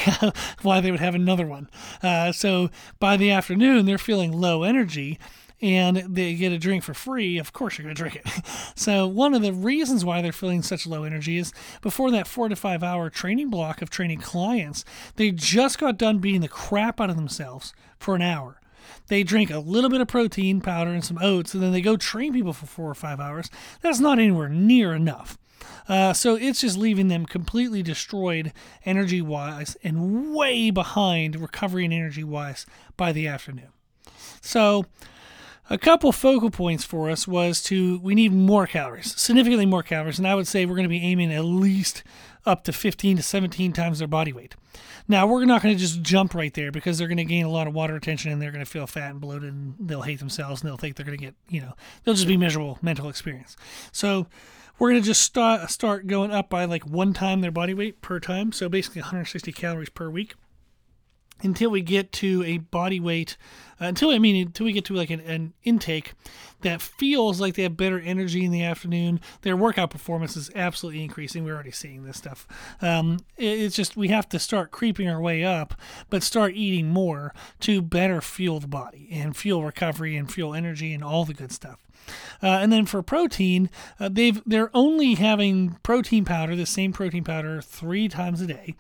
why 0.63 0.81
they 0.81 0.91
would 0.91 1.01
have 1.01 1.15
another 1.15 1.47
one. 1.47 1.71
Uh, 2.03 2.33
so 2.33 2.71
by 2.99 3.17
the 3.17 3.31
afternoon 3.31 3.87
they're 3.87 3.99
feeling 3.99 4.33
low 4.33 4.63
energy 4.63 5.19
and 5.63 5.97
they 5.97 6.35
get 6.35 6.53
a 6.53 6.59
drink 6.59 6.83
for 6.85 6.95
free, 6.95 7.39
of 7.39 7.53
course 7.53 7.79
you're 7.79 7.85
going 7.85 7.95
to 7.95 8.03
drink 8.03 8.17
it. 8.17 8.27
so, 8.75 9.07
one 9.07 9.35
of 9.35 9.43
the 9.43 9.53
reasons 9.53 10.05
why 10.05 10.21
they're 10.21 10.33
feeling 10.33 10.63
such 10.63 10.87
low 10.87 11.05
energy 11.05 11.39
is 11.39 11.53
before 11.81 12.11
that 12.11 12.27
four 12.27 12.49
to 12.49 12.57
five 12.57 12.83
hour 12.83 13.09
training 13.11 13.49
block 13.51 13.81
of 13.81 13.91
training 13.91 14.21
clients, 14.21 14.85
they 15.17 15.31
just 15.31 15.79
got 15.79 15.99
done 15.99 16.19
beating 16.19 16.43
the 16.43 16.49
crap 16.49 17.01
out 17.01 17.11
of 17.11 17.17
themselves 17.17 17.73
for 17.99 18.15
an 18.15 18.23
hour. 18.23 18.61
They 19.09 19.23
drink 19.23 19.51
a 19.51 19.59
little 19.59 19.91
bit 19.91 20.01
of 20.01 20.09
protein 20.09 20.61
powder 20.61 20.91
and 20.91 21.05
some 21.05 21.19
oats, 21.21 21.55
and 21.55 21.63
then 21.63 21.73
they 21.73 21.81
go 21.81 21.97
train 21.97 22.33
people 22.33 22.53
for 22.53 22.67
four 22.67 22.91
or 22.91 22.95
five 22.95 23.21
hours. 23.21 23.51
That's 23.81 24.01
not 24.01 24.19
anywhere 24.19 24.49
near 24.49 24.95
enough. 24.95 25.39
Uh, 25.89 26.13
so 26.13 26.35
it's 26.35 26.61
just 26.61 26.77
leaving 26.77 27.09
them 27.09 27.27
completely 27.27 27.83
destroyed 27.83 28.53
energy 28.85 29.23
wise 29.23 29.77
and 29.85 30.35
way 30.35 30.71
behind 30.71 31.41
recovery 31.41 31.85
and 31.85 31.95
energy 31.95 32.25
wise 32.25 32.67
by 32.97 33.13
the 33.13 33.27
afternoon. 33.27 33.69
So, 34.41 34.87
a 35.69 35.79
couple 35.79 36.13
focal 36.13 36.51
points 36.51 36.85
for 36.85 37.11
us 37.11 37.27
was 37.27 37.63
to 37.65 37.99
we 38.01 38.15
need 38.15 38.33
more 38.33 38.67
calories, 38.67 39.19
significantly 39.21 39.67
more 39.67 39.83
calories, 39.83 40.19
and 40.19 40.27
I 40.27 40.35
would 40.35 40.47
say 40.47 40.65
we're 40.65 40.77
going 40.77 40.85
to 40.85 40.89
be 40.89 41.03
aiming 41.03 41.33
at 41.33 41.45
least 41.45 42.03
up 42.45 42.65
to 42.65 42.73
15 42.73 43.17
to 43.17 43.23
17 43.23 43.73
times 43.73 43.99
their 43.99 44.07
body 44.07 44.33
weight. 44.33 44.55
Now, 45.09 45.27
we're 45.27 45.45
not 45.45 45.63
going 45.63 45.75
to 45.75 45.81
just 45.81 46.03
jump 46.03 46.35
right 46.35 46.53
there 46.55 46.71
because 46.71 46.99
they're 46.99 47.09
going 47.09 47.17
to 47.17 47.25
gain 47.25 47.45
a 47.45 47.51
lot 47.51 47.67
of 47.67 47.75
water 47.75 47.95
retention 47.95 48.33
and 48.33 48.41
they're 48.41 48.53
going 48.53 48.65
to 48.65 48.71
feel 48.71 48.87
fat 48.87 49.11
and 49.11 49.21
bloated 49.21 49.53
and 49.53 49.75
they'll 49.81 50.03
hate 50.03 50.19
themselves 50.19 50.61
and 50.61 50.69
they'll 50.69 50.77
think 50.77 50.97
they're 50.97 51.07
going 51.07 51.19
to 51.19 51.25
get, 51.25 51.35
you 51.49 51.61
know, 51.61 51.75
they'll 52.05 52.15
just 52.15 52.29
be 52.29 52.37
miserable 52.37 52.79
mental 52.83 53.09
experience. 53.09 53.57
So, 53.93 54.27
we're 54.79 54.91
going 54.91 55.03
to 55.03 55.07
just 55.07 55.23
start 55.23 55.71
start 55.71 56.07
going 56.07 56.31
up 56.31 56.51
by 56.51 56.67
like 56.67 56.87
one 56.87 57.15
time 57.15 57.41
their 57.41 57.51
body 57.51 57.73
weight 57.73 58.03
per 58.03 58.21
time, 58.21 58.53
so 58.53 58.69
basically 58.69 59.01
160 59.01 59.51
calories 59.53 59.89
per 59.89 60.11
week 60.11 60.35
until 61.43 61.71
we 61.71 61.83
get 61.83 62.13
to 62.13 62.43
a 62.45 62.59
body 62.59 63.01
weight 63.01 63.37
uh, 63.81 63.85
until 63.87 64.11
I 64.11 64.19
mean 64.19 64.47
until 64.47 64.65
we 64.65 64.73
get 64.73 64.87
to 64.87 64.95
like 64.95 65.11
an, 65.11 65.21
an, 65.21 65.53
intake 65.65 66.15
that 66.63 66.81
feels 66.81 67.41
like 67.41 67.55
they 67.55 67.63
have 67.65 67.77
better 67.77 68.01
energy 68.01 68.45
in 68.45 68.51
the 68.51 68.63
afternoon. 68.63 69.21
Their 69.43 69.57
workout 69.57 69.91
performance 69.91 70.37
is 70.37 70.51
absolutely 70.55 71.03
increasing. 71.03 71.45
We're 71.45 71.55
already 71.55 71.73
seeing 71.73 72.05
this 72.05 72.17
stuff. 72.17 72.47
Um, 72.81 73.19
it, 73.37 73.61
it's 73.61 73.77
just 73.77 73.97
we 73.97 74.09
have 74.09 74.29
to 74.31 74.39
start 74.39 74.71
creeping 74.71 75.09
our 75.09 75.21
way 75.21 75.45
up, 75.45 75.75
but 76.09 76.23
start 76.23 76.55
eating 76.55 76.89
more 76.89 77.35
to 77.61 77.83
better 77.83 78.21
fuel 78.21 78.61
the 78.61 78.69
body 78.69 79.09
and 79.13 79.37
fuel 79.37 79.65
recovery 79.65 80.17
and 80.17 80.33
fuel 80.33 80.55
energy 80.55 80.95
and 80.95 81.05
all 81.05 81.25
the 81.25 81.35
good 81.35 81.53
stuff. 81.53 81.86
Uh, 82.43 82.47
and 82.47 82.73
then 82.73 82.87
for 82.87 83.03
protein, 83.03 83.71
uh, 83.99 84.09
they've 84.11 84.43
they're 84.47 84.71
only 84.75 85.15
having 85.15 85.79
protein 85.83 86.25
powder, 86.25 86.57
the 86.57 86.67
same 86.67 86.93
protein 86.93 87.25
powder, 87.25 87.61
three 87.61 88.09
times 88.09 88.41
a 88.41 88.47
day, 88.47 88.75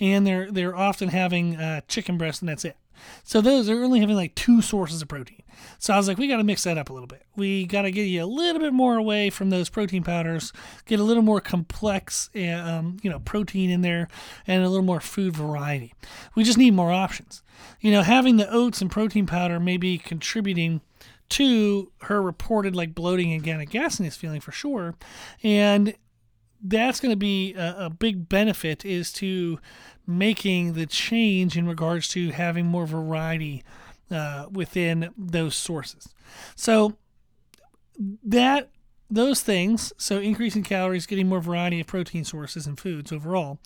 and 0.00 0.26
they're 0.26 0.50
they're 0.50 0.76
often 0.76 1.08
having 1.08 1.56
uh, 1.56 1.80
chicken 1.88 2.18
breast, 2.18 2.42
and 2.42 2.48
that's 2.48 2.64
it. 2.64 2.76
So 3.22 3.40
those 3.40 3.68
are 3.68 3.82
only 3.82 4.00
having 4.00 4.16
like 4.16 4.34
two 4.34 4.62
sources 4.62 5.02
of 5.02 5.08
protein. 5.08 5.42
So 5.78 5.92
I 5.92 5.96
was 5.96 6.08
like, 6.08 6.18
we 6.18 6.28
got 6.28 6.36
to 6.36 6.44
mix 6.44 6.64
that 6.64 6.78
up 6.78 6.90
a 6.90 6.92
little 6.92 7.06
bit. 7.06 7.24
We 7.36 7.66
got 7.66 7.82
to 7.82 7.90
get 7.90 8.04
you 8.04 8.24
a 8.24 8.26
little 8.26 8.60
bit 8.60 8.72
more 8.72 8.96
away 8.96 9.30
from 9.30 9.50
those 9.50 9.68
protein 9.68 10.02
powders, 10.02 10.52
get 10.86 11.00
a 11.00 11.04
little 11.04 11.22
more 11.22 11.40
complex, 11.40 12.30
eh, 12.34 12.52
um, 12.52 12.98
you 13.02 13.10
know, 13.10 13.20
protein 13.20 13.70
in 13.70 13.82
there, 13.82 14.08
and 14.46 14.64
a 14.64 14.68
little 14.68 14.84
more 14.84 15.00
food 15.00 15.36
variety. 15.36 15.94
We 16.34 16.44
just 16.44 16.58
need 16.58 16.74
more 16.74 16.92
options. 16.92 17.42
You 17.80 17.92
know, 17.92 18.02
having 18.02 18.36
the 18.36 18.50
oats 18.52 18.80
and 18.80 18.90
protein 18.90 19.26
powder 19.26 19.58
may 19.58 19.76
be 19.76 19.98
contributing 19.98 20.80
to 21.30 21.92
her 22.02 22.22
reported 22.22 22.74
like 22.74 22.94
bloating 22.94 23.32
and 23.32 23.42
organic 23.42 23.70
gasiness 23.70 24.16
feeling 24.16 24.40
for 24.40 24.52
sure. 24.52 24.94
And 25.42 25.94
that's 26.62 27.00
going 27.00 27.12
to 27.12 27.16
be 27.16 27.54
a, 27.54 27.86
a, 27.86 27.90
big 27.90 28.28
benefit 28.28 28.84
is 28.84 29.12
to 29.14 29.60
making 30.06 30.72
the 30.72 30.86
change 30.86 31.56
in 31.56 31.68
regards 31.68 32.08
to 32.08 32.30
having 32.30 32.66
more 32.66 32.86
variety 32.86 33.62
uh, 34.10 34.46
within 34.50 35.10
those 35.16 35.54
sources. 35.54 36.08
So 36.56 36.96
that 38.24 38.70
those 39.10 39.42
things, 39.42 39.92
so 39.96 40.18
increasing 40.18 40.62
calories, 40.62 41.06
getting 41.06 41.28
more 41.28 41.40
variety 41.40 41.80
of 41.80 41.86
protein 41.86 42.24
sources 42.24 42.66
and 42.66 42.78
foods 42.78 43.12
overall, 43.12 43.58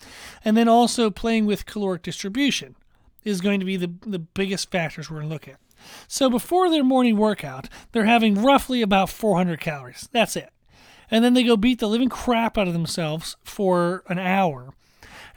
and 0.45 0.55
then 0.55 0.67
also 0.67 1.09
playing 1.09 1.45
with 1.45 1.65
caloric 1.65 2.01
distribution 2.01 2.75
is 3.23 3.41
going 3.41 3.59
to 3.59 3.65
be 3.65 3.77
the, 3.77 3.91
the 4.05 4.19
biggest 4.19 4.71
factors 4.71 5.09
we're 5.09 5.17
going 5.17 5.29
to 5.29 5.33
look 5.33 5.47
at. 5.47 5.57
So 6.07 6.29
before 6.29 6.69
their 6.69 6.83
morning 6.83 7.17
workout, 7.17 7.69
they're 7.91 8.05
having 8.05 8.41
roughly 8.41 8.81
about 8.81 9.09
400 9.09 9.59
calories. 9.59 10.09
That's 10.11 10.35
it. 10.35 10.49
And 11.11 11.23
then 11.23 11.33
they 11.33 11.43
go 11.43 11.57
beat 11.57 11.79
the 11.79 11.87
living 11.87 12.09
crap 12.09 12.57
out 12.57 12.67
of 12.67 12.73
themselves 12.73 13.35
for 13.43 14.03
an 14.07 14.19
hour. 14.19 14.73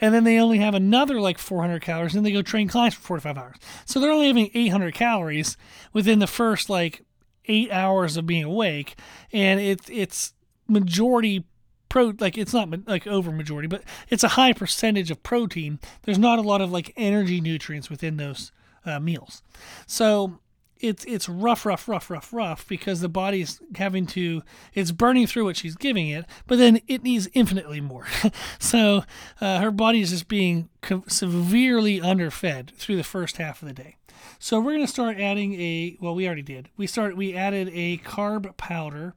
And 0.01 0.15
then 0.15 0.25
they 0.25 0.39
only 0.39 0.59
have 0.59 0.75
another 0.75 1.21
like 1.21 1.39
400 1.39 1.81
calories, 1.83 2.15
and 2.15 2.25
they 2.25 2.33
go 2.33 2.43
train 2.43 2.69
clients 2.69 2.97
for 2.97 3.03
45 3.03 3.39
hours. 3.39 3.57
So 3.85 3.99
they're 3.99 4.11
only 4.11 4.27
having 4.27 4.51
800 4.53 4.95
calories 4.95 5.57
within 5.93 6.19
the 6.19 6.27
first 6.27 6.69
like 6.69 7.05
eight 7.47 7.71
hours 7.71 8.17
of 8.17 8.27
being 8.27 8.45
awake, 8.45 8.99
and 9.33 9.61
it's 9.61 9.89
it's 9.91 10.35
majority 10.69 11.45
pro 11.89 12.13
like 12.19 12.37
it's 12.37 12.53
not 12.53 12.69
like 12.87 13.07
over 13.07 13.33
majority, 13.33 13.69
but 13.69 13.83
it's 14.09 14.25
a 14.25 14.29
high 14.29 14.53
percentage 14.53 15.11
of 15.11 15.23
protein. 15.23 15.79
There's 16.03 16.19
not 16.19 16.39
a 16.39 16.43
lot 16.43 16.61
of 16.61 16.71
like 16.71 16.93
energy 16.97 17.41
nutrients 17.41 17.89
within 17.89 18.17
those 18.17 18.53
uh, 18.87 19.01
meals, 19.01 19.43
so 19.87 20.39
it's 20.81 21.05
it's 21.05 21.29
rough, 21.29 21.65
rough, 21.65 21.89
rough, 21.89 22.11
rough, 22.11 22.33
rough 22.33 22.69
because 22.69 23.01
the 23.01 23.09
body's 23.09 23.61
having 23.77 24.07
to 24.07 24.43
it's 24.75 24.93
burning 24.93 25.27
through 25.27 25.45
what 25.45 25.57
she's 25.57 25.77
giving 25.77 26.09
it, 26.09 26.27
but 26.47 26.59
then 26.59 26.81
it 26.87 27.03
needs 27.03 27.29
infinitely 27.35 27.81
more. 27.81 28.07
so 28.59 29.05
uh, 29.41 29.61
her 29.61 29.71
body 29.71 30.01
is 30.01 30.11
just 30.11 30.29
being 30.29 30.69
severely 31.09 32.01
underfed 32.01 32.73
through 32.77 32.97
the 32.97 33.05
first 33.05 33.39
half 33.39 33.63
of 33.63 33.69
the 33.69 33.75
day. 33.75 33.97
So 34.39 34.61
we're 34.61 34.73
going 34.73 34.87
to 34.87 34.93
start 34.93 35.19
adding 35.19 35.55
a 35.61 35.97
well, 36.01 36.15
we 36.15 36.27
already 36.27 36.43
did. 36.43 36.69
We 36.77 36.87
start 36.87 37.17
we 37.17 37.35
added 37.35 37.71
a 37.73 37.99
carb 37.99 38.57
powder. 38.57 39.15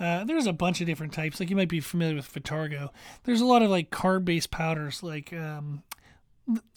Uh, 0.00 0.24
there's 0.24 0.46
a 0.46 0.52
bunch 0.52 0.80
of 0.80 0.86
different 0.86 1.12
types. 1.12 1.38
Like 1.38 1.50
you 1.50 1.56
might 1.56 1.68
be 1.68 1.80
familiar 1.80 2.16
with 2.16 2.32
Vitargo. 2.32 2.88
There's 3.24 3.40
a 3.40 3.46
lot 3.46 3.62
of 3.62 3.70
like 3.70 3.90
carb-based 3.90 4.50
powders, 4.50 5.02
like 5.02 5.32
um, 5.32 5.82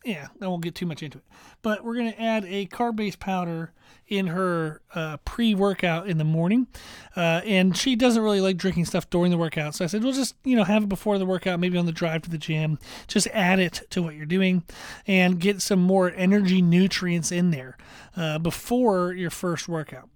yeah, 0.04 0.28
I 0.42 0.48
won't 0.48 0.64
get 0.64 0.76
too 0.76 0.86
much 0.86 1.02
into 1.02 1.18
it. 1.18 1.24
But 1.62 1.84
we're 1.84 1.96
going 1.96 2.12
to 2.12 2.22
add 2.22 2.46
a 2.46 2.68
carb 2.68 2.96
based 2.96 3.20
powder 3.20 3.74
in 4.08 4.28
her 4.28 4.82
uh, 4.94 5.18
pre 5.26 5.56
workout 5.56 6.08
in 6.08 6.18
the 6.18 6.24
morning. 6.24 6.68
Uh, 7.16 7.42
and 7.46 7.76
she 7.76 7.96
doesn't 7.96 8.22
really 8.22 8.42
like 8.42 8.58
drinking 8.58 8.86
stuff 8.86 9.10
during 9.10 9.32
the 9.32 9.38
workout. 9.38 9.76
So 9.76 9.84
I 9.84 9.88
said, 9.88 10.04
we'll 10.04 10.14
just, 10.14 10.36
you 10.44 10.56
know, 10.56 10.64
have 10.64 10.84
it 10.84 10.90
before 10.90 11.18
the 11.18 11.26
workout, 11.26 11.60
maybe 11.60 11.78
on 11.78 11.86
the 11.86 11.92
drive 11.92 12.22
to 12.24 12.30
the 12.30 12.38
gym. 12.38 12.78
Just 13.08 13.28
add 13.34 13.60
it 13.60 13.82
to 13.90 14.04
what 14.04 14.16
you're 14.16 14.26
doing 14.26 14.64
and 15.08 15.40
get 15.40 15.62
some 15.62 15.80
more 15.80 16.12
energy 16.16 16.62
nutrients 16.62 17.32
in 17.32 17.52
there 17.52 17.78
uh, 18.16 18.38
before 18.38 19.14
your 19.14 19.32
first 19.32 19.68
workout. 19.68 20.10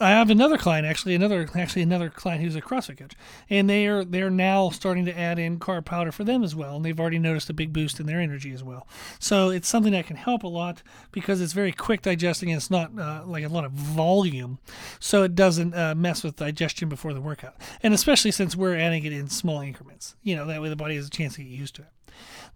I 0.00 0.10
have 0.10 0.30
another 0.30 0.56
client 0.56 0.86
actually, 0.86 1.14
another 1.14 1.46
actually 1.54 1.82
another 1.82 2.08
client 2.08 2.42
who's 2.42 2.56
a 2.56 2.62
CrossFit 2.62 2.98
coach, 2.98 3.12
and 3.50 3.68
they 3.68 3.86
are 3.86 4.02
they're 4.02 4.30
now 4.30 4.70
starting 4.70 5.04
to 5.04 5.18
add 5.18 5.38
in 5.38 5.58
carb 5.58 5.84
powder 5.84 6.10
for 6.10 6.24
them 6.24 6.42
as 6.42 6.54
well, 6.54 6.76
and 6.76 6.84
they've 6.84 6.98
already 6.98 7.18
noticed 7.18 7.50
a 7.50 7.52
big 7.52 7.72
boost 7.72 8.00
in 8.00 8.06
their 8.06 8.18
energy 8.18 8.50
as 8.52 8.64
well. 8.64 8.88
So 9.18 9.50
it's 9.50 9.68
something 9.68 9.92
that 9.92 10.06
can 10.06 10.16
help 10.16 10.42
a 10.42 10.48
lot 10.48 10.82
because 11.12 11.42
it's 11.42 11.52
very 11.52 11.72
quick 11.72 12.00
digesting 12.00 12.50
and 12.50 12.56
it's 12.56 12.70
not 12.70 12.98
uh, 12.98 13.24
like 13.26 13.44
a 13.44 13.48
lot 13.48 13.66
of 13.66 13.72
volume, 13.72 14.58
so 14.98 15.22
it 15.22 15.34
doesn't 15.34 15.74
uh, 15.74 15.94
mess 15.94 16.24
with 16.24 16.36
digestion 16.36 16.88
before 16.88 17.12
the 17.12 17.20
workout, 17.20 17.56
and 17.82 17.92
especially 17.92 18.30
since 18.30 18.56
we're 18.56 18.76
adding 18.76 19.04
it 19.04 19.12
in 19.12 19.28
small 19.28 19.60
increments, 19.60 20.16
you 20.22 20.34
know 20.34 20.46
that 20.46 20.62
way 20.62 20.70
the 20.70 20.76
body 20.76 20.96
has 20.96 21.08
a 21.08 21.10
chance 21.10 21.34
to 21.34 21.42
get 21.42 21.50
used 21.50 21.74
to 21.74 21.82
it. 21.82 21.88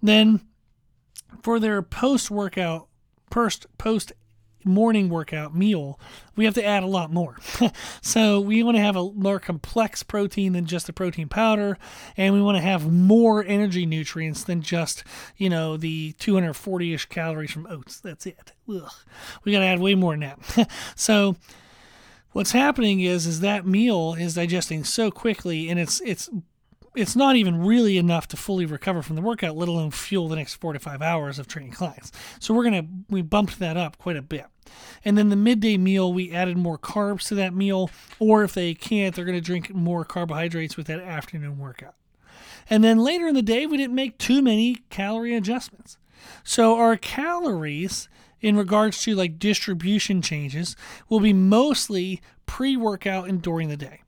Then 0.03 0.41
for 1.43 1.61
their 1.61 1.83
post 1.83 2.31
workout 2.31 2.89
post 3.31 3.67
post 3.77 4.13
morning 4.65 5.09
workout 5.09 5.55
meal, 5.55 5.99
we 6.37 6.45
have 6.45 6.55
to 6.55 6.65
add 6.65 6.83
a 6.83 6.87
lot 6.87 7.13
more. 7.13 7.37
so 8.01 8.41
we 8.41 8.63
want 8.63 8.77
to 8.77 8.83
have 8.83 8.97
a 8.97 9.11
more 9.13 9.39
complex 9.39 10.03
protein 10.03 10.53
than 10.53 10.67
just 10.67 10.87
the 10.87 10.93
protein 10.93 11.29
powder, 11.29 11.79
and 12.17 12.35
we 12.35 12.43
want 12.43 12.57
to 12.57 12.63
have 12.63 12.91
more 12.91 13.45
energy 13.45 13.87
nutrients 13.87 14.45
than 14.45 14.63
just, 14.63 15.05
you 15.37 15.49
know, 15.49 15.77
the 15.77 16.15
240-ish 16.19 17.07
calories 17.07 17.51
from 17.51 17.67
oats. 17.67 18.01
That's 18.01 18.27
it. 18.27 18.53
Ugh. 18.69 18.91
We 19.45 19.53
got 19.53 19.61
to 19.61 19.67
add 19.67 19.81
way 19.81 19.95
more 19.95 20.17
than 20.17 20.21
that. 20.21 20.71
so 20.97 21.37
what's 22.35 22.53
happening 22.53 23.01
is 23.01 23.27
is 23.27 23.41
that 23.41 23.65
meal 23.65 24.15
is 24.15 24.35
digesting 24.35 24.83
so 24.85 25.11
quickly 25.11 25.71
and 25.71 25.79
it's 25.79 26.01
it's 26.01 26.29
it's 26.95 27.17
not 27.17 27.37
even 27.37 27.65
really 27.65 27.99
enough 27.99 28.29
to 28.29 28.37
fully 28.37 28.67
recover 28.67 29.03
from 29.03 29.17
the 29.17 29.23
workout, 29.23 29.57
let 29.57 29.69
alone 29.69 29.91
fuel 29.91 30.29
the 30.29 30.37
next 30.37 30.55
four 30.55 30.73
to 30.73 30.79
five 30.79 31.03
hours 31.03 31.39
of 31.39 31.49
training 31.49 31.73
clients. 31.73 32.13
So 32.39 32.55
we're 32.55 32.65
gonna 32.65 32.87
we 33.09 33.23
bumped 33.23 33.59
that 33.59 33.77
up 33.77 33.99
quite 33.99 34.17
a 34.17 34.23
bit. 34.23 34.47
And 35.05 35.19
then 35.19 35.29
the 35.29 35.37
midday 35.37 35.77
meal, 35.77 36.13
we 36.13 36.33
added 36.33 36.57
more 36.57 36.79
carbs 36.79 37.29
to 37.29 37.35
that 37.37 37.55
meal, 37.55 37.91
or 38.19 38.45
if 38.45 38.55
they 38.55 38.75
can't, 38.75 39.15
they're 39.15 39.25
gonna 39.25 39.41
drink 39.41 39.75
more 39.75 40.05
carbohydrates 40.05 40.77
with 40.77 40.87
that 40.87 41.01
afternoon 41.01 41.59
workout. 41.59 41.95
And 42.71 42.83
then 42.83 42.99
later 42.99 43.27
in 43.29 43.35
the 43.35 43.43
day, 43.43 43.67
we 43.67 43.77
didn't 43.77 43.95
make 43.95 44.19
too 44.19 44.41
many 44.41 44.77
calorie 44.89 45.35
adjustments. 45.35 45.99
So 46.43 46.77
our 46.77 46.97
calories 46.97 48.09
in 48.41 48.57
regards 48.57 49.03
to 49.03 49.15
like 49.15 49.39
distribution 49.39 50.23
changes 50.23 50.77
will 51.09 51.21
be 51.21 51.33
mostly 51.33 52.21
pre 52.47 52.77
workout 52.77 53.29
and 53.29 53.43
during 53.43 53.69
the 53.69 53.77
day. 53.77 54.04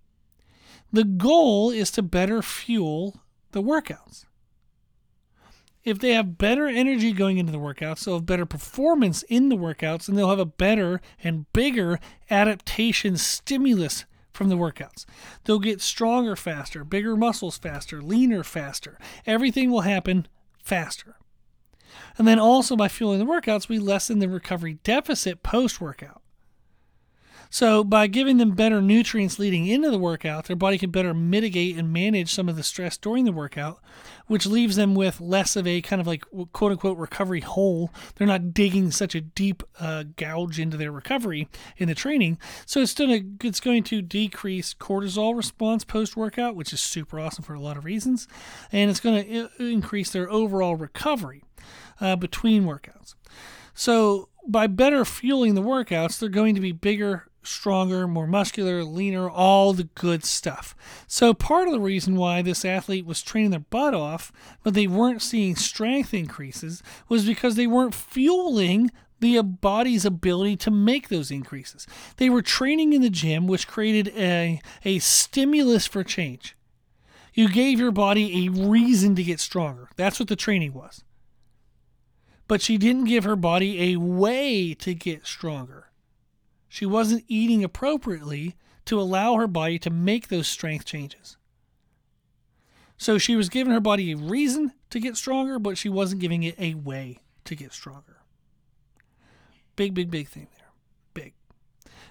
The 0.96 1.04
goal 1.04 1.70
is 1.70 1.90
to 1.90 2.02
better 2.02 2.40
fuel 2.40 3.20
the 3.52 3.60
workouts. 3.60 4.24
If 5.84 5.98
they 5.98 6.14
have 6.14 6.38
better 6.38 6.68
energy 6.68 7.12
going 7.12 7.36
into 7.36 7.52
the 7.52 7.58
workouts, 7.58 8.06
they'll 8.06 8.14
have 8.14 8.24
better 8.24 8.46
performance 8.46 9.22
in 9.24 9.50
the 9.50 9.58
workouts, 9.58 10.08
and 10.08 10.16
they'll 10.16 10.30
have 10.30 10.38
a 10.38 10.46
better 10.46 11.02
and 11.22 11.52
bigger 11.52 12.00
adaptation 12.30 13.18
stimulus 13.18 14.06
from 14.32 14.48
the 14.48 14.56
workouts. 14.56 15.04
They'll 15.44 15.58
get 15.58 15.82
stronger 15.82 16.34
faster, 16.34 16.82
bigger 16.82 17.14
muscles 17.14 17.58
faster, 17.58 18.00
leaner 18.00 18.42
faster. 18.42 18.98
Everything 19.26 19.70
will 19.70 19.82
happen 19.82 20.26
faster. 20.64 21.16
And 22.16 22.26
then 22.26 22.38
also 22.38 22.74
by 22.74 22.88
fueling 22.88 23.18
the 23.18 23.26
workouts, 23.26 23.68
we 23.68 23.78
lessen 23.78 24.18
the 24.18 24.30
recovery 24.30 24.78
deficit 24.82 25.42
post 25.42 25.78
workout. 25.78 26.22
So, 27.50 27.84
by 27.84 28.06
giving 28.06 28.38
them 28.38 28.52
better 28.52 28.82
nutrients 28.82 29.38
leading 29.38 29.66
into 29.66 29.90
the 29.90 29.98
workout, 29.98 30.46
their 30.46 30.56
body 30.56 30.78
can 30.78 30.90
better 30.90 31.14
mitigate 31.14 31.76
and 31.76 31.92
manage 31.92 32.32
some 32.32 32.48
of 32.48 32.56
the 32.56 32.62
stress 32.62 32.96
during 32.96 33.24
the 33.24 33.32
workout, 33.32 33.80
which 34.26 34.46
leaves 34.46 34.76
them 34.76 34.94
with 34.94 35.20
less 35.20 35.56
of 35.56 35.66
a 35.66 35.80
kind 35.80 36.00
of 36.00 36.06
like 36.06 36.24
quote 36.52 36.72
unquote 36.72 36.98
recovery 36.98 37.40
hole. 37.40 37.90
They're 38.14 38.26
not 38.26 38.52
digging 38.52 38.90
such 38.90 39.14
a 39.14 39.20
deep 39.20 39.62
uh, 39.78 40.04
gouge 40.16 40.58
into 40.58 40.76
their 40.76 40.92
recovery 40.92 41.48
in 41.76 41.88
the 41.88 41.94
training. 41.94 42.38
So, 42.66 42.80
it's, 42.80 42.94
gonna, 42.94 43.20
it's 43.42 43.60
going 43.60 43.84
to 43.84 44.02
decrease 44.02 44.74
cortisol 44.74 45.36
response 45.36 45.84
post 45.84 46.16
workout, 46.16 46.56
which 46.56 46.72
is 46.72 46.80
super 46.80 47.20
awesome 47.20 47.44
for 47.44 47.54
a 47.54 47.60
lot 47.60 47.76
of 47.76 47.84
reasons. 47.84 48.26
And 48.72 48.90
it's 48.90 49.00
going 49.00 49.24
to 49.24 49.50
increase 49.58 50.10
their 50.10 50.30
overall 50.30 50.76
recovery 50.76 51.44
uh, 52.00 52.16
between 52.16 52.64
workouts. 52.64 53.14
So, 53.74 54.28
by 54.48 54.66
better 54.66 55.04
fueling 55.04 55.54
the 55.54 55.62
workouts, 55.62 56.18
they're 56.18 56.28
going 56.28 56.54
to 56.54 56.60
be 56.60 56.72
bigger, 56.72 57.28
stronger, 57.46 58.06
more 58.06 58.26
muscular, 58.26 58.84
leaner, 58.84 59.28
all 59.28 59.72
the 59.72 59.84
good 59.94 60.24
stuff. 60.24 60.74
So, 61.06 61.34
part 61.34 61.68
of 61.68 61.72
the 61.72 61.80
reason 61.80 62.16
why 62.16 62.42
this 62.42 62.64
athlete 62.64 63.06
was 63.06 63.22
training 63.22 63.50
their 63.50 63.60
butt 63.60 63.94
off, 63.94 64.32
but 64.62 64.74
they 64.74 64.86
weren't 64.86 65.22
seeing 65.22 65.56
strength 65.56 66.12
increases, 66.12 66.82
was 67.08 67.24
because 67.24 67.54
they 67.54 67.66
weren't 67.66 67.94
fueling 67.94 68.90
the 69.20 69.40
body's 69.42 70.04
ability 70.04 70.56
to 70.56 70.70
make 70.70 71.08
those 71.08 71.30
increases. 71.30 71.86
They 72.16 72.28
were 72.28 72.42
training 72.42 72.92
in 72.92 73.02
the 73.02 73.10
gym, 73.10 73.46
which 73.46 73.68
created 73.68 74.12
a, 74.16 74.60
a 74.84 74.98
stimulus 74.98 75.86
for 75.86 76.04
change. 76.04 76.56
You 77.32 77.48
gave 77.48 77.78
your 77.78 77.92
body 77.92 78.46
a 78.46 78.50
reason 78.50 79.14
to 79.16 79.22
get 79.22 79.40
stronger. 79.40 79.88
That's 79.96 80.18
what 80.18 80.28
the 80.28 80.36
training 80.36 80.72
was. 80.72 81.04
But 82.48 82.62
she 82.62 82.78
didn't 82.78 83.04
give 83.04 83.24
her 83.24 83.36
body 83.36 83.92
a 83.92 84.00
way 84.00 84.72
to 84.74 84.94
get 84.94 85.26
stronger. 85.26 85.85
She 86.68 86.86
wasn't 86.86 87.24
eating 87.28 87.64
appropriately 87.64 88.56
to 88.86 89.00
allow 89.00 89.34
her 89.34 89.46
body 89.46 89.78
to 89.80 89.90
make 89.90 90.28
those 90.28 90.48
strength 90.48 90.84
changes. 90.84 91.36
So 92.98 93.18
she 93.18 93.36
was 93.36 93.48
giving 93.48 93.72
her 93.72 93.80
body 93.80 94.12
a 94.12 94.16
reason 94.16 94.72
to 94.90 95.00
get 95.00 95.16
stronger, 95.16 95.58
but 95.58 95.76
she 95.76 95.88
wasn't 95.88 96.20
giving 96.20 96.42
it 96.42 96.58
a 96.58 96.74
way 96.74 97.20
to 97.44 97.54
get 97.54 97.72
stronger. 97.72 98.18
Big, 99.74 99.92
big, 99.92 100.10
big 100.10 100.28
thing 100.28 100.48
there. 100.56 100.68
Big. 101.12 101.34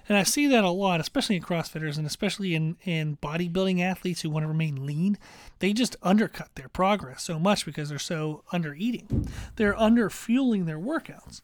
And 0.08 0.16
I 0.16 0.22
see 0.22 0.46
that 0.46 0.62
a 0.62 0.70
lot, 0.70 1.00
especially 1.00 1.36
in 1.36 1.42
CrossFitters 1.42 1.98
and 1.98 2.06
especially 2.06 2.54
in, 2.54 2.76
in 2.84 3.16
bodybuilding 3.16 3.80
athletes 3.80 4.20
who 4.20 4.30
want 4.30 4.44
to 4.44 4.48
remain 4.48 4.86
lean. 4.86 5.18
They 5.58 5.72
just 5.72 5.96
undercut 6.02 6.50
their 6.54 6.68
progress 6.68 7.24
so 7.24 7.40
much 7.40 7.66
because 7.66 7.88
they're 7.88 7.98
so 7.98 8.44
under 8.52 8.72
eating. 8.74 9.28
They're 9.56 9.78
under 9.78 10.08
fueling 10.08 10.66
their 10.66 10.78
workouts. 10.78 11.40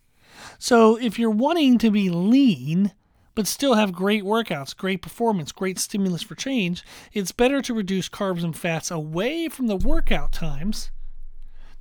So 0.59 0.97
if 0.97 1.19
you're 1.19 1.31
wanting 1.31 1.79
to 1.79 1.91
be 1.91 2.09
lean, 2.09 2.93
but 3.35 3.47
still 3.47 3.75
have 3.75 3.93
great 3.93 4.25
workouts, 4.25 4.77
great 4.77 5.03
performance, 5.03 5.53
great 5.53 5.79
stimulus 5.79 6.23
for 6.23 6.35
change, 6.35 6.85
it's 7.13 7.33
better 7.33 7.63
to 7.63 7.75
reduce 7.75 8.09
carbs 8.09 8.45
and 8.45 8.57
fats 8.57 8.91
away 8.91 9.49
from 9.49 9.67
the 9.67 9.77
workout 9.77 10.33
times 10.33 10.91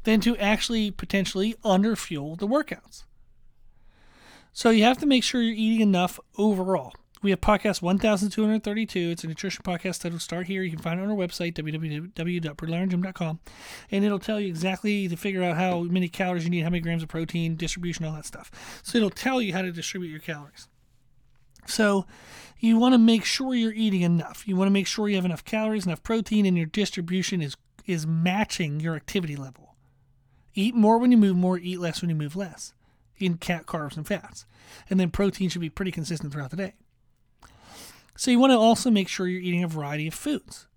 than 0.04 0.20
to 0.22 0.38
actually 0.38 0.92
potentially 0.92 1.56
underfuel 1.64 2.38
the 2.38 2.48
workouts. 2.48 3.04
So 4.54 4.70
you 4.70 4.84
have 4.84 4.98
to 5.00 5.06
make 5.06 5.24
sure 5.24 5.42
you're 5.42 5.56
eating 5.56 5.82
enough 5.82 6.20
overall. 6.38 6.94
We 7.24 7.30
have 7.30 7.40
podcast 7.40 7.84
1232. 7.84 9.12
It's 9.12 9.24
a 9.24 9.28
nutrition 9.28 9.64
podcast 9.64 10.00
that'll 10.00 10.18
start 10.18 10.48
here. 10.48 10.64
You 10.64 10.72
can 10.72 10.80
find 10.80 11.00
it 11.00 11.04
on 11.04 11.12
our 11.12 11.16
website, 11.16 11.54
www.brutalirongym.com, 11.54 13.40
and 13.92 14.04
it'll 14.04 14.18
tell 14.18 14.40
you 14.40 14.48
exactly 14.48 15.08
to 15.08 15.16
figure 15.16 15.44
out 15.44 15.56
how 15.56 15.82
many 15.84 16.10
calories 16.10 16.46
you 16.46 16.50
need, 16.50 16.62
how 16.62 16.72
many 16.72 16.82
grams 16.82 17.04
of 17.04 17.10
protein, 17.10 17.56
distribution, 17.56 18.06
all 18.06 18.14
that 18.14 18.26
stuff. 18.26 18.82
So 18.84 18.98
it'll 18.98 19.12
tell 19.12 19.40
you 19.40 19.54
how 19.54 19.62
to 19.62 19.72
distribute 19.72 20.10
your 20.10 20.20
calories. 20.20 20.68
So 21.66 22.06
you 22.60 22.78
want 22.78 22.94
to 22.94 23.00
make 23.00 23.26
sure 23.26 23.54
you're 23.56 23.74
eating 23.74 24.02
enough. 24.02 24.48
You 24.48 24.56
want 24.56 24.68
to 24.68 24.74
make 24.74 24.88
sure 24.88 25.10
you 25.10 25.16
have 25.16 25.26
enough 25.26 25.44
calories, 25.44 25.86
enough 25.86 26.04
protein, 26.04 26.46
and 26.46 26.58
your 26.58 26.68
distribution 26.68 27.42
is 27.42 27.56
is 27.88 28.06
matching 28.06 28.80
your 28.80 28.96
activity 28.96 29.36
level. 29.36 29.76
Eat 30.54 30.76
more 30.76 31.00
when 31.00 31.12
you 31.12 31.18
move 31.18 31.36
more, 31.36 31.58
eat 31.58 31.80
less 31.80 32.02
when 32.02 32.10
you 32.10 32.16
move 32.16 32.36
less 32.36 32.74
in 33.18 33.38
cat 33.38 33.66
carbs 33.66 33.98
and 33.98 34.08
fats. 34.08 34.46
And 34.90 35.00
then 35.00 35.10
protein 35.10 35.50
should 35.50 35.62
be 35.62 35.70
pretty 35.70 35.92
consistent 35.92 36.32
throughout 36.34 36.52
the 36.52 36.58
day. 36.58 36.74
So 38.16 38.30
you 38.30 38.40
want 38.40 38.52
to 38.52 38.58
also 38.58 38.92
make 38.92 39.08
sure 39.08 39.28
you're 39.28 39.42
eating 39.42 39.64
a 39.64 39.68
variety 39.68 40.08
of 40.08 40.14
foods. 40.14 40.68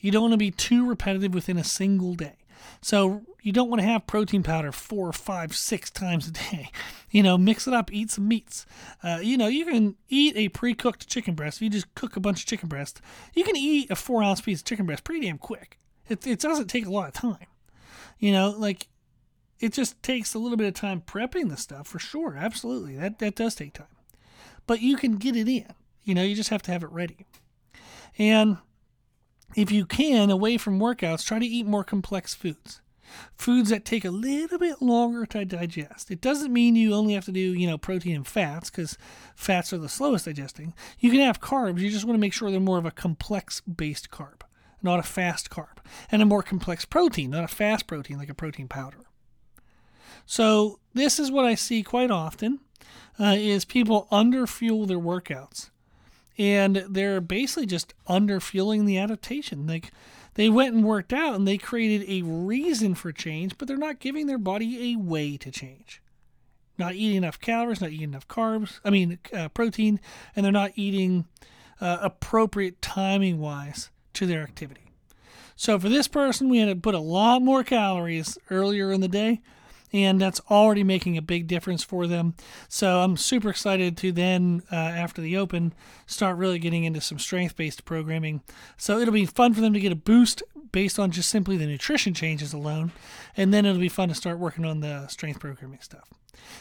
You 0.00 0.10
don't 0.10 0.22
want 0.22 0.32
to 0.32 0.38
be 0.38 0.50
too 0.50 0.88
repetitive 0.88 1.34
within 1.34 1.58
a 1.58 1.64
single 1.64 2.14
day. 2.14 2.36
So 2.80 3.22
you 3.42 3.52
don't 3.52 3.68
want 3.68 3.80
to 3.80 3.86
have 3.86 4.06
protein 4.06 4.42
powder 4.42 4.72
four, 4.72 5.12
five, 5.12 5.54
six 5.56 5.90
times 5.90 6.28
a 6.28 6.32
day. 6.32 6.70
You 7.10 7.22
know, 7.22 7.38
mix 7.38 7.66
it 7.66 7.72
up, 7.72 7.90
eat 7.90 8.10
some 8.10 8.28
meats. 8.28 8.66
Uh, 9.02 9.20
you 9.22 9.38
know, 9.38 9.46
you 9.46 9.64
can 9.64 9.96
eat 10.10 10.36
a 10.36 10.50
pre-cooked 10.50 11.08
chicken 11.08 11.34
breast. 11.34 11.56
If 11.56 11.62
you 11.62 11.70
just 11.70 11.94
cook 11.94 12.16
a 12.16 12.20
bunch 12.20 12.40
of 12.40 12.46
chicken 12.46 12.68
breast, 12.68 13.00
you 13.32 13.44
can 13.44 13.56
eat 13.56 13.90
a 13.90 13.96
four 13.96 14.22
ounce 14.22 14.42
piece 14.42 14.58
of 14.58 14.66
chicken 14.66 14.84
breast 14.84 15.04
pretty 15.04 15.24
damn 15.24 15.38
quick. 15.38 15.78
It, 16.10 16.26
it 16.26 16.38
doesn't 16.38 16.66
take 16.66 16.84
a 16.84 16.90
lot 16.90 17.08
of 17.08 17.14
time. 17.14 17.46
You 18.18 18.32
know, 18.32 18.50
like 18.50 18.88
it 19.58 19.72
just 19.72 20.02
takes 20.02 20.34
a 20.34 20.38
little 20.38 20.58
bit 20.58 20.66
of 20.68 20.74
time 20.74 21.00
prepping 21.00 21.48
the 21.48 21.56
stuff 21.56 21.86
for 21.86 21.98
sure. 21.98 22.36
Absolutely. 22.36 22.96
That 22.96 23.20
that 23.20 23.34
does 23.34 23.54
take 23.54 23.72
time. 23.72 23.86
But 24.66 24.82
you 24.82 24.96
can 24.98 25.16
get 25.16 25.34
it 25.34 25.48
in. 25.48 25.72
You 26.04 26.14
know, 26.14 26.22
you 26.22 26.34
just 26.34 26.50
have 26.50 26.62
to 26.64 26.72
have 26.72 26.82
it 26.82 26.90
ready. 26.90 27.24
And 28.18 28.58
if 29.56 29.70
you 29.70 29.86
can, 29.86 30.30
away 30.30 30.58
from 30.58 30.78
workouts, 30.78 31.24
try 31.24 31.38
to 31.38 31.46
eat 31.46 31.66
more 31.66 31.84
complex 31.84 32.34
foods. 32.34 32.80
Foods 33.36 33.70
that 33.70 33.84
take 33.84 34.04
a 34.04 34.10
little 34.10 34.58
bit 34.58 34.82
longer 34.82 35.24
to 35.26 35.44
digest. 35.44 36.10
It 36.10 36.20
doesn't 36.20 36.52
mean 36.52 36.76
you 36.76 36.94
only 36.94 37.14
have 37.14 37.24
to 37.24 37.32
do, 37.32 37.40
you 37.40 37.66
know, 37.66 37.78
protein 37.78 38.16
and 38.16 38.26
fats 38.26 38.70
because 38.70 38.98
fats 39.34 39.72
are 39.72 39.78
the 39.78 39.88
slowest 39.88 40.26
digesting. 40.26 40.74
You 40.98 41.10
can 41.10 41.20
have 41.20 41.40
carbs. 41.40 41.80
You 41.80 41.90
just 41.90 42.04
want 42.04 42.16
to 42.16 42.20
make 42.20 42.34
sure 42.34 42.50
they're 42.50 42.60
more 42.60 42.78
of 42.78 42.84
a 42.84 42.90
complex 42.90 43.62
based 43.62 44.10
carb, 44.10 44.42
not 44.82 44.98
a 44.98 45.02
fast 45.02 45.48
carb, 45.48 45.78
and 46.10 46.20
a 46.20 46.26
more 46.26 46.42
complex 46.42 46.84
protein, 46.84 47.30
not 47.30 47.44
a 47.44 47.48
fast 47.48 47.86
protein 47.86 48.18
like 48.18 48.28
a 48.28 48.34
protein 48.34 48.68
powder. 48.68 48.98
So 50.26 50.78
this 50.92 51.18
is 51.18 51.30
what 51.30 51.46
I 51.46 51.54
see 51.54 51.82
quite 51.82 52.10
often: 52.10 52.60
uh, 53.18 53.36
is 53.38 53.64
people 53.64 54.06
underfuel 54.12 54.86
their 54.86 54.98
workouts 54.98 55.70
and 56.38 56.84
they're 56.88 57.20
basically 57.20 57.66
just 57.66 57.94
underfueling 58.08 58.86
the 58.86 58.98
adaptation. 58.98 59.66
Like 59.66 59.90
they 60.34 60.48
went 60.48 60.74
and 60.74 60.84
worked 60.84 61.12
out 61.12 61.34
and 61.34 61.46
they 61.46 61.58
created 61.58 62.08
a 62.08 62.22
reason 62.22 62.94
for 62.94 63.10
change, 63.10 63.58
but 63.58 63.66
they're 63.66 63.76
not 63.76 63.98
giving 63.98 64.26
their 64.26 64.38
body 64.38 64.92
a 64.92 64.96
way 64.96 65.36
to 65.36 65.50
change. 65.50 66.00
Not 66.78 66.94
eating 66.94 67.16
enough 67.16 67.40
calories, 67.40 67.80
not 67.80 67.90
eating 67.90 68.10
enough 68.10 68.28
carbs, 68.28 68.78
I 68.84 68.90
mean, 68.90 69.18
uh, 69.34 69.48
protein, 69.48 69.98
and 70.36 70.44
they're 70.44 70.52
not 70.52 70.72
eating 70.76 71.26
uh, 71.80 71.98
appropriate 72.00 72.80
timing 72.80 73.40
wise 73.40 73.90
to 74.14 74.26
their 74.26 74.42
activity. 74.42 74.92
So 75.56 75.76
for 75.76 75.88
this 75.88 76.06
person, 76.06 76.48
we 76.48 76.58
had 76.58 76.68
to 76.68 76.76
put 76.76 76.94
a 76.94 77.00
lot 77.00 77.42
more 77.42 77.64
calories 77.64 78.38
earlier 78.48 78.92
in 78.92 79.00
the 79.00 79.08
day 79.08 79.40
and 79.92 80.20
that's 80.20 80.40
already 80.50 80.84
making 80.84 81.16
a 81.16 81.22
big 81.22 81.46
difference 81.46 81.82
for 81.82 82.06
them. 82.06 82.34
So 82.68 83.00
I'm 83.00 83.16
super 83.16 83.50
excited 83.50 83.96
to 83.98 84.12
then, 84.12 84.62
uh, 84.70 84.76
after 84.76 85.20
the 85.20 85.36
Open, 85.36 85.72
start 86.06 86.36
really 86.36 86.58
getting 86.58 86.84
into 86.84 87.00
some 87.00 87.18
strength 87.18 87.56
based 87.56 87.84
programming. 87.84 88.42
So 88.76 88.98
it'll 88.98 89.14
be 89.14 89.26
fun 89.26 89.54
for 89.54 89.60
them 89.60 89.72
to 89.72 89.80
get 89.80 89.92
a 89.92 89.96
boost 89.96 90.42
based 90.72 90.98
on 90.98 91.10
just 91.10 91.28
simply 91.28 91.56
the 91.56 91.66
nutrition 91.66 92.14
changes 92.14 92.52
alone, 92.52 92.92
and 93.36 93.52
then 93.52 93.66
it'll 93.66 93.80
be 93.80 93.88
fun 93.88 94.08
to 94.08 94.14
start 94.14 94.38
working 94.38 94.64
on 94.64 94.80
the 94.80 95.06
strength 95.08 95.40
programming 95.40 95.80
stuff. 95.80 96.08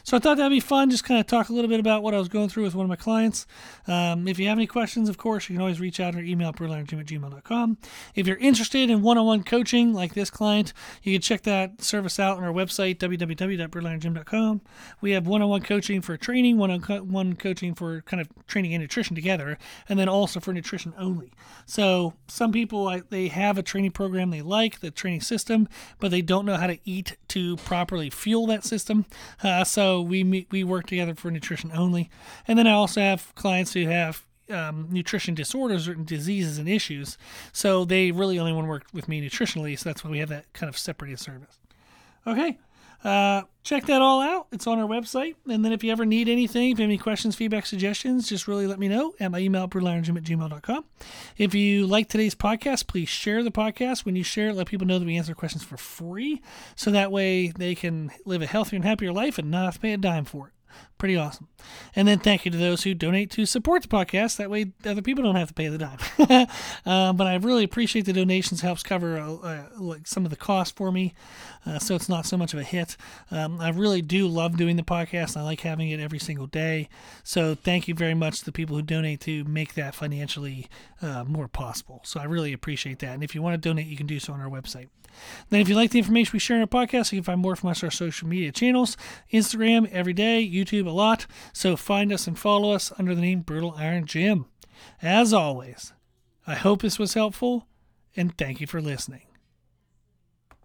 So 0.04 0.16
I 0.16 0.20
thought 0.20 0.38
that'd 0.38 0.52
be 0.52 0.60
fun, 0.60 0.90
just 0.90 1.04
kind 1.04 1.20
of 1.20 1.28
talk 1.28 1.50
a 1.50 1.54
little 1.54 1.70
bit 1.70 1.80
about 1.80 2.04
what 2.04 2.14
I 2.14 2.18
was 2.18 2.28
going 2.28 2.50
through 2.50 2.64
with 2.64 2.76
one 2.76 2.86
of 2.86 2.90
my 2.90 2.96
clients. 2.96 3.46
Um, 3.88 4.28
if 4.28 4.40
you 4.40 4.48
have 4.48 4.58
any 4.58 4.68
questions, 4.68 5.10
of 5.10 5.18
course, 5.18 5.50
you 5.50 5.56
can 5.56 5.62
always 5.62 5.80
reach 5.80 6.00
out 6.00 6.16
or 6.16 6.20
email 6.20 6.54
brutalirongym 6.54 7.00
at 7.00 7.06
gmail.com. 7.06 7.78
If 8.16 8.28
you're 8.28 8.38
interested 8.38 8.90
in 8.90 9.02
one-on-one 9.02 9.44
coaching 9.44 9.94
like 9.94 10.14
this 10.14 10.30
client, 10.30 10.74
you 11.04 11.14
can 11.14 11.22
check 11.22 11.44
that 11.44 11.82
service 11.82 12.20
out 12.20 12.38
on 12.38 12.44
our 12.44 12.54
website, 12.54 12.98
www.brutalirongym.com. 12.98 14.62
We 15.02 15.12
have 15.12 15.28
one-on-one 15.28 15.62
coaching 15.62 16.02
for 16.02 16.18
training, 16.18 16.58
one-on-one 16.58 17.36
coaching 17.36 17.74
for 17.76 18.02
kind 18.02 18.22
of 18.22 18.30
training 18.48 18.74
and 18.74 18.82
nutrition 18.82 19.16
together, 19.16 19.58
and 19.90 20.00
then 20.00 20.10
also 20.10 20.40
for 20.40 20.54
nutrition 20.54 20.94
only. 20.98 21.32
So 21.66 22.14
some 22.28 22.52
people, 22.52 23.02
they 23.10 23.28
have 23.28 23.58
a 23.58 23.64
training 23.64 23.87
program 23.90 24.30
they 24.30 24.42
like, 24.42 24.80
the 24.80 24.92
training 24.92 25.22
system, 25.22 25.68
but 26.00 26.12
they 26.12 26.22
don't 26.22 26.46
know 26.46 26.58
how 26.58 26.68
to 26.68 26.80
eat 26.86 27.18
to 27.30 27.58
properly 27.58 28.10
fuel 28.10 28.48
that 28.48 28.64
system. 28.64 29.06
Uh, 29.44 29.64
so 29.64 30.02
we 30.02 30.24
meet, 30.24 30.48
we 30.52 30.64
work 30.64 30.86
together 30.88 31.16
for 31.16 31.32
nutrition 31.32 31.72
only. 31.74 32.10
And 32.48 32.58
then 32.58 32.68
I 32.68 32.74
also 32.74 33.02
have 33.02 33.34
clients 33.36 33.74
who 33.74 33.88
have 33.88 34.26
um, 34.50 34.88
nutrition 34.90 35.36
disorders 35.36 35.88
or 35.88 35.96
diseases 35.96 36.58
and 36.58 36.70
issues. 36.70 37.18
So 37.52 37.86
they 37.86 38.12
really 38.12 38.40
only 38.40 38.54
want 38.54 38.66
to 38.66 38.70
work 38.70 38.86
with 38.94 39.08
me 39.08 39.22
nutritionally. 39.22 39.78
So 39.78 39.90
that's 39.90 40.04
why 40.04 40.12
we 40.12 40.20
have 40.20 40.30
that 40.30 40.52
kind 40.54 40.70
of 40.70 40.78
separated 40.78 41.20
service. 41.20 41.60
Okay. 42.26 42.58
Uh, 43.04 43.44
check 43.64 43.86
that 43.86 44.02
all 44.02 44.22
out. 44.22 44.48
It's 44.52 44.68
on 44.68 44.80
our 44.80 44.88
website. 44.88 45.36
And 45.48 45.64
then 45.64 45.72
if 45.72 45.84
you 45.84 45.92
ever 45.92 46.06
need 46.06 46.30
anything, 46.30 46.72
if 46.72 46.80
you 46.80 46.84
have 46.84 46.90
any 46.90 46.98
questions, 46.98 47.36
feedback, 47.36 47.66
suggestions, 47.66 48.28
just 48.28 48.48
really 48.48 48.68
let 48.68 48.80
me 48.80 48.88
know 48.88 49.14
at 49.20 49.32
my 49.32 49.40
email, 49.40 49.68
brutalirongym 49.68 50.18
at 50.18 50.24
gmail.com. 50.24 50.86
If 51.38 51.54
you 51.54 51.86
like 51.86 52.10
today's 52.10 52.36
podcast, 52.36 52.88
please 52.88 53.10
share 53.10 53.44
the 53.44 53.52
podcast. 53.52 54.06
When 54.06 54.16
you 54.16 54.24
share 54.24 54.50
it, 54.50 54.56
let 54.56 54.68
people 54.68 54.88
know 54.88 55.00
that 55.00 55.06
we 55.06 55.18
answer 55.18 55.36
questions 55.36 55.64
for 55.64 55.78
free. 55.78 56.42
So 56.76 56.92
that 56.92 57.12
way 57.12 57.50
they 57.50 57.76
can 57.76 58.12
live 58.26 58.42
a 58.42 58.48
healthier 58.48 58.78
and 58.78 58.86
happier 58.86 59.12
life 59.12 59.38
and 59.38 59.52
not 59.52 59.66
have 59.66 59.74
to 59.76 59.80
pay 59.80 59.94
a 59.94 59.98
dime 59.98 60.26
for 60.26 60.48
it. 60.48 60.54
Pretty 60.98 61.16
awesome. 61.16 61.48
And 61.96 62.08
then 62.08 62.18
thank 62.18 62.44
you 62.44 62.50
to 62.50 62.58
those 62.58 62.82
who 62.82 62.96
donate 62.96 63.30
to 63.32 63.46
support 63.46 63.84
the 63.84 63.88
podcast. 63.88 64.38
That 64.38 64.50
way 64.50 64.72
other 64.84 65.04
people 65.04 65.24
don't 65.24 65.36
have 65.36 65.50
to 65.50 65.54
pay 65.54 65.68
the 65.68 65.78
dime. 65.78 66.00
uh, 66.86 67.14
but 67.14 67.28
I 67.28 67.36
really 67.36 67.64
appreciate 67.64 68.06
the 68.06 68.14
donations. 68.14 68.62
Helps 68.62 68.82
cover 68.82 69.18
uh, 69.18 69.34
uh, 69.34 69.68
like 69.78 70.08
some 70.08 70.26
of 70.26 70.32
the 70.32 70.36
cost 70.36 70.76
for 70.76 70.92
me, 70.92 71.14
uh, 71.68 71.78
so 71.78 71.94
it's 71.94 72.10
not 72.10 72.26
so 72.26 72.36
much 72.36 72.54
of 72.54 72.60
a 72.60 72.64
hit. 72.64 72.98
Um, 73.30 73.60
I 73.60 73.70
really 73.70 74.02
do 74.02 74.28
love 74.28 74.58
doing 74.58 74.76
the 74.76 74.84
podcast. 74.84 75.38
I 75.38 75.44
like 75.44 75.62
having 75.62 75.90
it 75.90 76.00
every 76.00 76.20
single 76.20 76.48
day. 76.48 76.90
So 77.24 77.54
thank 77.54 77.88
you 77.88 77.94
very 77.94 78.16
much 78.16 78.40
to 78.40 78.46
the 78.46 78.52
people 78.52 78.76
who 78.76 78.82
donate 78.82 79.22
to 79.22 79.44
make 79.44 79.76
that 79.76 79.94
financially 79.94 80.68
uh, 81.04 81.26
more 81.26 81.48
possible. 81.48 82.02
So 82.06 82.20
I 82.20 82.24
really 82.24 82.54
appreciate 82.54 83.00
that. 83.00 83.14
And 83.14 83.24
if 83.24 83.36
you 83.36 83.44
want 83.44 83.54
to 83.54 83.70
donate, 83.70 83.86
you 83.86 83.98
can 83.98 84.08
do 84.08 84.20
so 84.20 84.34
on 84.34 84.42
our 84.42 84.50
website. 84.50 84.88
Then, 85.50 85.62
if 85.62 85.70
you 85.70 85.76
like 85.76 85.92
the 85.92 86.00
information 86.00 86.32
we 86.34 86.40
share 86.40 86.58
in 86.58 86.62
our 86.62 86.68
podcast, 86.68 87.12
you 87.12 87.20
can 87.20 87.24
find 87.24 87.42
more 87.42 87.56
from 87.56 87.70
us 87.70 87.84
on 87.84 87.88
our 87.88 87.92
social 87.92 88.28
media 88.28 88.52
channels 88.52 88.98
Instagram 89.32 89.90
every 89.92 90.14
day, 90.14 90.48
YouTube 90.48 90.67
a 90.74 90.92
lot. 90.92 91.26
So 91.54 91.76
find 91.76 92.12
us 92.12 92.28
and 92.28 92.38
follow 92.38 92.72
us 92.72 92.92
under 92.98 93.16
the 93.16 93.22
name 93.22 93.42
Brutal 93.42 93.76
Iron 93.78 94.06
Gym. 94.06 94.46
As 95.02 95.34
always, 95.34 95.94
I 96.46 96.56
hope 96.56 96.82
this 96.82 97.00
was 97.00 97.14
helpful, 97.14 97.68
and 98.16 98.38
thank 98.38 98.62
you 98.62 98.68
for 98.68 98.82
listening. 98.82 99.27